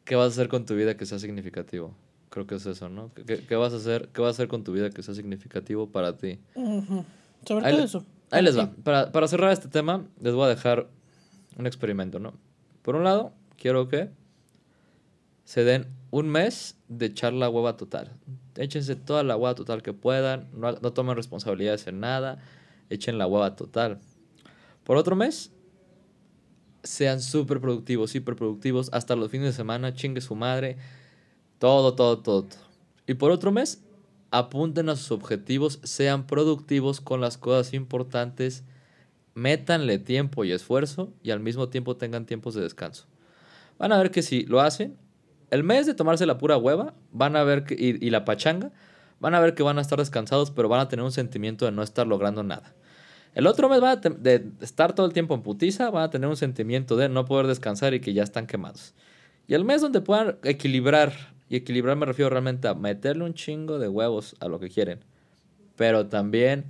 qué 0.03 0.15
vas 0.15 0.25
a 0.25 0.27
hacer 0.29 0.47
con 0.49 0.65
tu 0.65 0.75
vida 0.75 0.97
que 0.97 1.05
sea 1.05 1.19
significativo? 1.19 1.95
Creo 2.29 2.47
que 2.47 2.55
es 2.55 2.65
eso, 2.65 2.89
¿no? 2.89 3.11
¿Qué, 3.13 3.55
vas 3.55 3.71
a 3.71 3.77
hacer, 3.77 4.09
qué 4.11 4.21
vas 4.21 4.29
a 4.29 4.31
hacer 4.31 4.47
con 4.47 4.63
tu 4.63 4.73
vida 4.73 4.89
que 4.89 5.03
sea 5.03 5.13
significativo 5.13 5.87
para 5.91 6.17
ti? 6.17 6.39
Ujú. 6.55 7.05
Sobre 7.47 7.65
Ahí 7.67 7.73
todo 7.75 7.85
eso. 7.85 8.05
Ahí 8.31 8.41
les 8.41 8.55
Sí. 8.55 8.59
va. 8.59 8.71
Para, 8.83 9.11
para 9.11 9.27
cerrar 9.27 9.51
este 9.51 9.67
tema, 9.67 10.03
les 10.19 10.33
voy 10.33 10.45
a 10.45 10.49
dejar 10.49 10.87
un 11.55 11.67
experimento, 11.67 12.17
¿no? 12.19 12.33
Por 12.81 12.95
un 12.95 13.03
lado, 13.03 13.31
quiero 13.57 13.87
que 13.87 14.09
se 15.43 15.63
den 15.63 15.85
un 16.09 16.29
mes 16.29 16.77
de 16.87 17.05
echar 17.05 17.31
la 17.31 17.47
hueva 17.47 17.77
total. 17.77 18.11
Échense 18.55 18.95
toda 18.95 19.21
la 19.23 19.37
hueva 19.37 19.53
total 19.53 19.83
que 19.83 19.93
puedan. 19.93 20.49
No, 20.51 20.71
no 20.71 20.93
tomen 20.93 21.15
responsabilidades 21.15 21.85
en 21.85 21.99
nada. 21.99 22.39
Echen 22.89 23.19
la 23.19 23.27
hueva 23.27 23.55
total. 23.55 23.99
Por 24.85 24.97
otro 24.97 25.15
mes, 25.15 25.51
sean 26.83 27.19
súper 27.19 27.59
productivos, 27.59 28.11
súper 28.11 28.35
productivos. 28.35 28.89
Hasta 28.93 29.15
los 29.15 29.31
fines 29.31 29.47
de 29.47 29.53
semana, 29.53 29.93
chingue 29.93 30.21
su 30.21 30.35
madre. 30.35 30.77
Todo, 31.59 31.95
todo, 31.95 32.19
todo, 32.19 32.43
todo. 32.45 32.61
Y 33.07 33.15
por 33.15 33.31
otro 33.31 33.51
mes, 33.51 33.83
apunten 34.31 34.89
a 34.89 34.95
sus 34.95 35.11
objetivos, 35.11 35.79
sean 35.83 36.27
productivos 36.27 37.01
con 37.01 37.19
las 37.19 37.37
cosas 37.37 37.73
importantes, 37.73 38.63
métanle 39.33 39.97
tiempo 39.97 40.43
y 40.43 40.51
esfuerzo 40.51 41.11
y 41.23 41.31
al 41.31 41.39
mismo 41.39 41.69
tiempo 41.69 41.97
tengan 41.97 42.25
tiempos 42.25 42.53
de 42.53 42.61
descanso. 42.61 43.05
Van 43.77 43.91
a 43.91 43.97
ver 43.97 44.11
que 44.11 44.21
si 44.21 44.43
lo 44.43 44.61
hacen, 44.61 44.97
el 45.51 45.63
mes 45.63 45.85
de 45.85 45.93
tomarse 45.93 46.25
la 46.25 46.37
pura 46.37 46.57
hueva, 46.57 46.93
van 47.11 47.35
a 47.35 47.43
ver 47.43 47.63
que, 47.63 47.75
y, 47.75 48.05
y 48.05 48.09
la 48.09 48.25
pachanga, 48.25 48.71
van 49.19 49.33
a 49.33 49.39
ver 49.39 49.55
que 49.55 49.63
van 49.63 49.77
a 49.77 49.81
estar 49.81 49.99
descansados, 49.99 50.51
pero 50.51 50.69
van 50.69 50.81
a 50.81 50.87
tener 50.89 51.03
un 51.03 51.11
sentimiento 51.11 51.65
de 51.65 51.71
no 51.71 51.81
estar 51.81 52.05
logrando 52.05 52.43
nada. 52.43 52.75
El 53.35 53.47
otro 53.47 53.69
mes 53.69 53.81
van 53.81 53.99
a 53.99 54.09
de 54.09 54.49
estar 54.61 54.95
todo 54.95 55.05
el 55.05 55.13
tiempo 55.13 55.35
en 55.35 55.41
putiza, 55.41 55.89
van 55.89 56.03
a 56.03 56.09
tener 56.09 56.29
un 56.29 56.37
sentimiento 56.37 56.95
de 56.95 57.09
no 57.09 57.25
poder 57.25 57.47
descansar 57.47 57.93
y 57.93 57.99
que 57.99 58.13
ya 58.13 58.23
están 58.23 58.47
quemados. 58.47 58.93
Y 59.47 59.53
el 59.53 59.65
mes 59.65 59.81
donde 59.81 59.99
puedan 60.01 60.37
equilibrar, 60.43 61.13
y 61.49 61.57
equilibrar 61.57 61.97
me 61.97 62.05
refiero 62.05 62.29
realmente 62.29 62.69
a 62.69 62.73
meterle 62.73 63.25
un 63.25 63.33
chingo 63.33 63.77
de 63.77 63.89
huevos 63.89 64.35
a 64.39 64.47
lo 64.47 64.59
que 64.59 64.69
quieren, 64.69 65.01
pero 65.75 66.07
también 66.07 66.65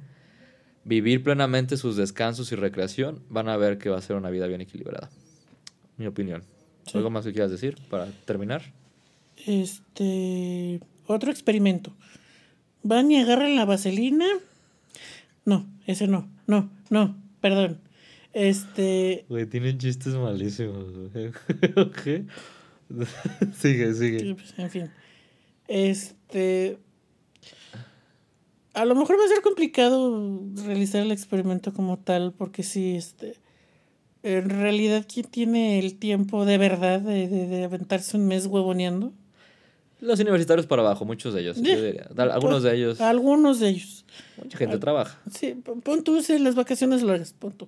vivir 0.84 1.24
plenamente 1.24 1.78
sus 1.78 1.96
descansos 1.98 2.52
y 2.52 2.56
recreación, 2.56 3.22
van 3.30 3.48
a 3.48 3.58
ver 3.58 3.78
que 3.78 3.90
va 3.90 4.00
a 4.00 4.02
ser 4.02 4.16
una 4.16 4.32
vida 4.32 4.48
bien 4.48 4.62
equilibrada. 4.62 5.10
Mi 5.98 6.08
opinión. 6.08 6.44
Sí. 6.88 6.98
¿Algo 6.98 7.12
más 7.12 7.26
que 7.26 7.32
quieras 7.32 7.52
decir 7.52 7.78
para 7.90 8.08
terminar? 8.26 8.74
Este. 9.46 10.80
Otro 11.06 11.32
experimento. 11.32 11.94
Van 12.82 13.12
y 13.12 13.20
agarran 13.20 13.56
la 13.56 13.66
vaselina. 13.66 14.26
No, 15.46 15.68
ese 15.86 16.08
no. 16.08 16.30
No, 16.48 16.70
no, 16.90 17.16
perdón. 17.40 17.80
Este. 18.34 19.26
Güey, 19.30 19.46
tienen 19.46 19.78
chistes 19.78 20.14
malísimos, 20.16 20.92
güey. 20.92 21.32
¿Qué? 22.04 22.26
sigue, 23.56 23.94
sigue. 23.94 24.36
pues, 24.36 24.54
En 24.58 24.70
fin. 24.70 24.90
Este. 25.68 26.78
A 28.74 28.84
lo 28.84 28.94
mejor 28.96 29.18
va 29.18 29.24
a 29.24 29.30
ser 29.30 29.42
complicado 29.42 30.42
realizar 30.66 31.02
el 31.02 31.12
experimento 31.12 31.74
como 31.74 31.98
tal, 31.98 32.34
porque 32.34 32.64
sí, 32.64 32.96
este. 32.96 33.38
En 34.22 34.50
realidad, 34.50 35.06
¿quién 35.12 35.28
tiene 35.28 35.80
el 35.80 35.98
tiempo 35.98 36.46
de 36.46 36.58
verdad 36.58 37.00
de, 37.00 37.28
de, 37.28 37.48
de 37.48 37.64
aventarse 37.64 38.18
un 38.18 38.28
mes 38.28 38.48
huevoneando? 38.48 39.14
Los 40.02 40.20
universitarios 40.20 40.68
para 40.68 40.82
abajo, 40.82 41.06
muchos 41.06 41.34
de 41.34 41.42
ellos. 41.42 41.58
yo 41.62 41.72
Eh, 41.74 41.82
diría. 41.82 42.10
Al- 42.18 42.32
Algunos 42.32 42.64
de 42.64 42.76
ellos. 42.76 43.02
Algunos 43.02 43.60
de 43.60 43.70
ellos. 43.70 44.06
Mucha 44.38 44.58
gente 44.58 44.78
trabaja. 44.78 45.20
Sí, 45.34 45.56
pon- 45.84 46.04
tú 46.04 46.22
sí, 46.22 46.38
las 46.40 46.56
vacaciones 46.56 47.02
largas, 47.02 47.34
pon 47.34 47.54
tú. 47.54 47.68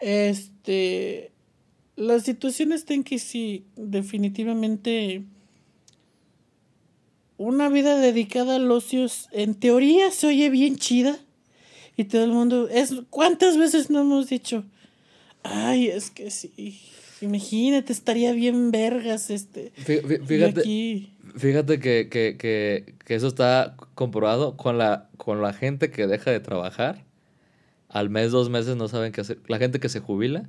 Este. 0.00 1.32
La 1.96 2.20
situación 2.20 2.72
está 2.72 2.92
en 2.94 3.02
que 3.04 3.18
sí, 3.18 3.64
definitivamente. 3.76 5.24
Una 7.38 7.68
vida 7.68 7.96
dedicada 7.98 8.56
al 8.56 8.70
ocio, 8.70 9.06
en 9.32 9.54
teoría 9.54 10.10
se 10.10 10.26
oye 10.28 10.48
bien 10.50 10.76
chida. 10.76 11.18
Y 11.96 12.04
todo 12.04 12.24
el 12.24 12.30
mundo. 12.32 12.68
Es, 12.68 12.94
¿Cuántas 13.08 13.56
veces 13.56 13.88
no 13.90 14.00
hemos 14.00 14.28
dicho? 14.28 14.64
Ay, 15.42 15.88
es 15.88 16.10
que 16.10 16.30
sí. 16.30 16.80
Imagínate, 17.20 17.92
estaría 17.92 18.32
bien 18.32 18.70
vergas 18.70 19.30
este. 19.30 19.72
Fíjate, 19.76 20.60
aquí. 20.60 21.12
fíjate 21.36 21.78
que, 21.80 22.08
que, 22.10 22.36
que, 22.38 22.94
que 23.04 23.14
eso 23.14 23.26
está 23.26 23.76
comprobado 23.94 24.56
con 24.56 24.78
la, 24.78 25.08
con 25.16 25.40
la 25.40 25.52
gente 25.52 25.90
que 25.90 26.06
deja 26.06 26.30
de 26.30 26.40
trabajar. 26.40 27.04
Al 27.88 28.10
mes, 28.10 28.32
dos 28.32 28.50
meses 28.50 28.76
no 28.76 28.88
saben 28.88 29.12
qué 29.12 29.22
hacer. 29.22 29.38
La 29.46 29.58
gente 29.58 29.80
que 29.80 29.88
se 29.88 30.00
jubila. 30.00 30.48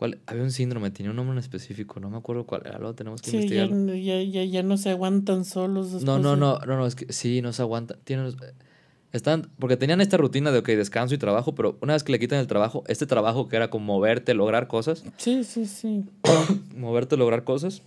¿cuál? 0.00 0.18
Había 0.24 0.42
un 0.42 0.50
síndrome, 0.50 0.90
tenía 0.90 1.10
un 1.10 1.16
nombre 1.16 1.34
en 1.34 1.40
específico, 1.40 2.00
no 2.00 2.08
me 2.08 2.16
acuerdo 2.16 2.46
cuál 2.46 2.62
era, 2.64 2.78
lo 2.78 2.94
tenemos 2.94 3.20
que 3.20 3.30
Sí, 3.32 3.36
ya, 3.48 3.64
investigarlo. 3.64 3.94
ya, 3.94 4.22
ya, 4.22 4.44
ya 4.44 4.62
no 4.62 4.78
se 4.78 4.88
aguantan 4.88 5.44
solos. 5.44 6.02
No, 6.02 6.18
no, 6.18 6.36
no, 6.36 6.58
no, 6.60 6.76
no, 6.78 6.86
es 6.86 6.94
que 6.94 7.12
sí, 7.12 7.42
no 7.42 7.52
se 7.52 7.60
aguanta. 7.60 7.98
Tienen, 8.04 8.34
están, 9.12 9.48
porque 9.58 9.76
tenían 9.76 10.00
esta 10.00 10.16
rutina 10.16 10.52
de, 10.52 10.58
ok, 10.58 10.68
descanso 10.68 11.14
y 11.14 11.18
trabajo, 11.18 11.54
pero 11.54 11.78
una 11.80 11.94
vez 11.94 12.02
que 12.04 12.12
le 12.12 12.18
quitan 12.18 12.38
el 12.38 12.46
trabajo, 12.46 12.84
este 12.86 13.06
trabajo 13.06 13.48
que 13.48 13.56
era 13.56 13.68
como 13.70 13.84
moverte, 13.86 14.34
lograr 14.34 14.68
cosas, 14.68 15.04
Sí, 15.16 15.44
sí, 15.44 15.66
sí. 15.66 16.04
moverte, 16.76 17.16
lograr 17.16 17.44
cosas, 17.44 17.82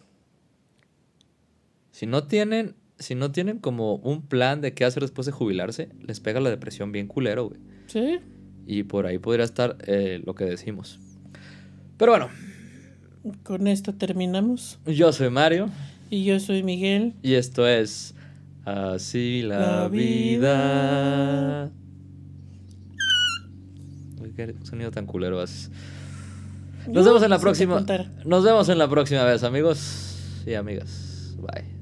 si 1.91 2.05
no 2.07 2.23
tienen, 2.25 2.75
si 2.99 3.15
no 3.15 3.31
tienen 3.31 3.59
como 3.59 3.95
un 3.95 4.21
plan 4.23 4.61
de 4.61 4.73
qué 4.73 4.83
hacer 4.85 5.01
después 5.03 5.25
de 5.25 5.31
jubilarse, 5.31 5.89
les 6.01 6.19
pega 6.19 6.39
la 6.39 6.49
depresión 6.49 6.91
bien 6.91 7.07
culero, 7.07 7.49
güey. 7.49 7.59
Sí. 7.87 8.19
Y 8.65 8.83
por 8.83 9.05
ahí 9.05 9.17
podría 9.19 9.45
estar 9.45 9.77
eh, 9.85 10.21
lo 10.25 10.35
que 10.35 10.45
decimos. 10.45 10.99
Pero 11.97 12.13
bueno, 12.13 12.29
Con 13.43 13.67
esto 13.67 13.93
terminamos. 13.93 14.79
Yo 14.85 15.11
soy 15.13 15.29
Mario. 15.29 15.69
Y 16.09 16.25
yo 16.25 16.39
soy 16.39 16.63
Miguel. 16.63 17.13
Y 17.21 17.35
esto 17.35 17.67
es 17.67 18.15
Así 18.65 19.41
la, 19.41 19.89
vida. 19.89 21.71
qué 24.35 24.55
sonido 24.63 24.91
tan 24.91 25.05
culero 25.05 25.39
haces. 25.41 25.69
Nos 26.87 27.05
vemos 27.05 27.23
en 27.23 27.29
la 27.29 27.39
próxima. 27.39 27.85
Nos 28.25 28.43
vemos 28.43 28.69
en 28.69 28.77
la 28.77 28.87
próxima 28.89 29.23
vez, 29.23 29.43
amigos 29.43 30.43
y 30.45 30.53
amigas. 30.53 31.35
Bye. 31.37 31.72